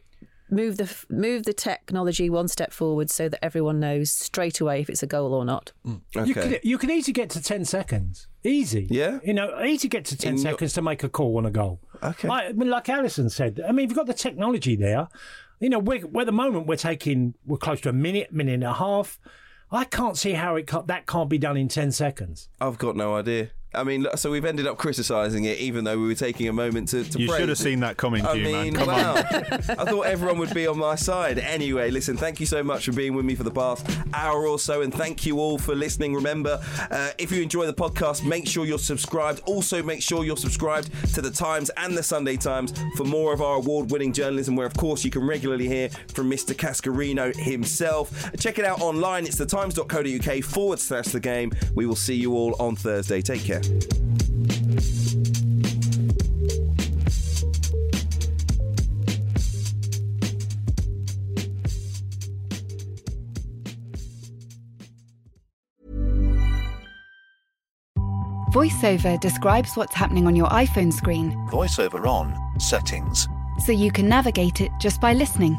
[0.51, 4.89] move the move the technology one step forward so that everyone knows straight away if
[4.89, 5.71] it's a goal or not.
[5.87, 6.01] Mm.
[6.27, 8.27] You can you could easily get to ten seconds.
[8.43, 8.87] Easy.
[8.89, 9.19] Yeah?
[9.23, 11.45] You know, easy to get to ten In your- seconds to make a call on
[11.45, 11.79] a goal.
[12.03, 12.27] Okay.
[12.27, 15.07] I, I mean, like Alyson said, I mean, if you've got the technology there,
[15.59, 18.55] you know, we're, we're at the moment we're taking we're close to a minute, minute
[18.55, 19.19] and a half.
[19.73, 22.49] I can't see how it can't, that can't be done in ten seconds.
[22.59, 23.51] I've got no idea.
[23.73, 26.89] I mean, so we've ended up criticising it, even though we were taking a moment
[26.89, 27.05] to.
[27.05, 28.73] to You should have seen that coming, I mean, man.
[28.73, 29.15] Come wow.
[29.15, 29.23] on.
[29.23, 31.39] I thought everyone would be on my side.
[31.39, 34.59] Anyway, listen, thank you so much for being with me for the past hour or
[34.59, 36.13] so, and thank you all for listening.
[36.13, 39.41] Remember, uh, if you enjoy the podcast, make sure you're subscribed.
[39.45, 43.41] Also, make sure you're subscribed to the Times and the Sunday Times for more of
[43.41, 46.53] our award winning journalism, where, of course, you can regularly hear from Mr.
[46.53, 48.31] Cascarino himself.
[48.37, 49.25] Check it out online.
[49.25, 51.53] It's thetimes.co.uk forward slash the game.
[51.73, 53.21] We will see you all on Thursday.
[53.21, 53.60] Take care.
[68.51, 72.35] VoiceOver describes what's happening on your iPhone screen Voiceover on.
[72.59, 73.27] Settings.
[73.65, 75.57] so you can navigate it just by listening.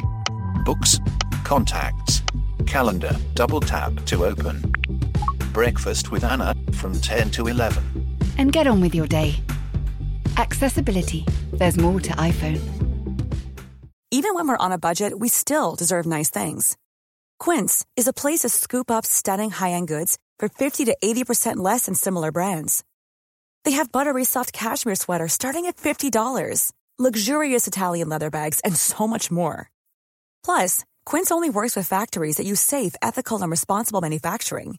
[0.64, 1.00] Books.
[1.42, 2.22] Contacts.
[2.66, 3.16] Calendar.
[3.34, 4.74] Double tap to open.
[5.52, 7.84] Breakfast with Anna from 10 to 11.
[8.38, 9.34] And get on with your day.
[10.38, 11.26] Accessibility.
[11.52, 12.58] There's more to iPhone.
[14.10, 16.76] Even when we're on a budget, we still deserve nice things.
[17.38, 21.84] Quince is a place to scoop up stunning high-end goods for 50 to 80% less
[21.86, 22.82] than similar brands.
[23.64, 29.06] They have buttery soft cashmere sweaters starting at $50, luxurious Italian leather bags, and so
[29.06, 29.70] much more.
[30.44, 34.78] Plus, Quince only works with factories that use safe, ethical, and responsible manufacturing.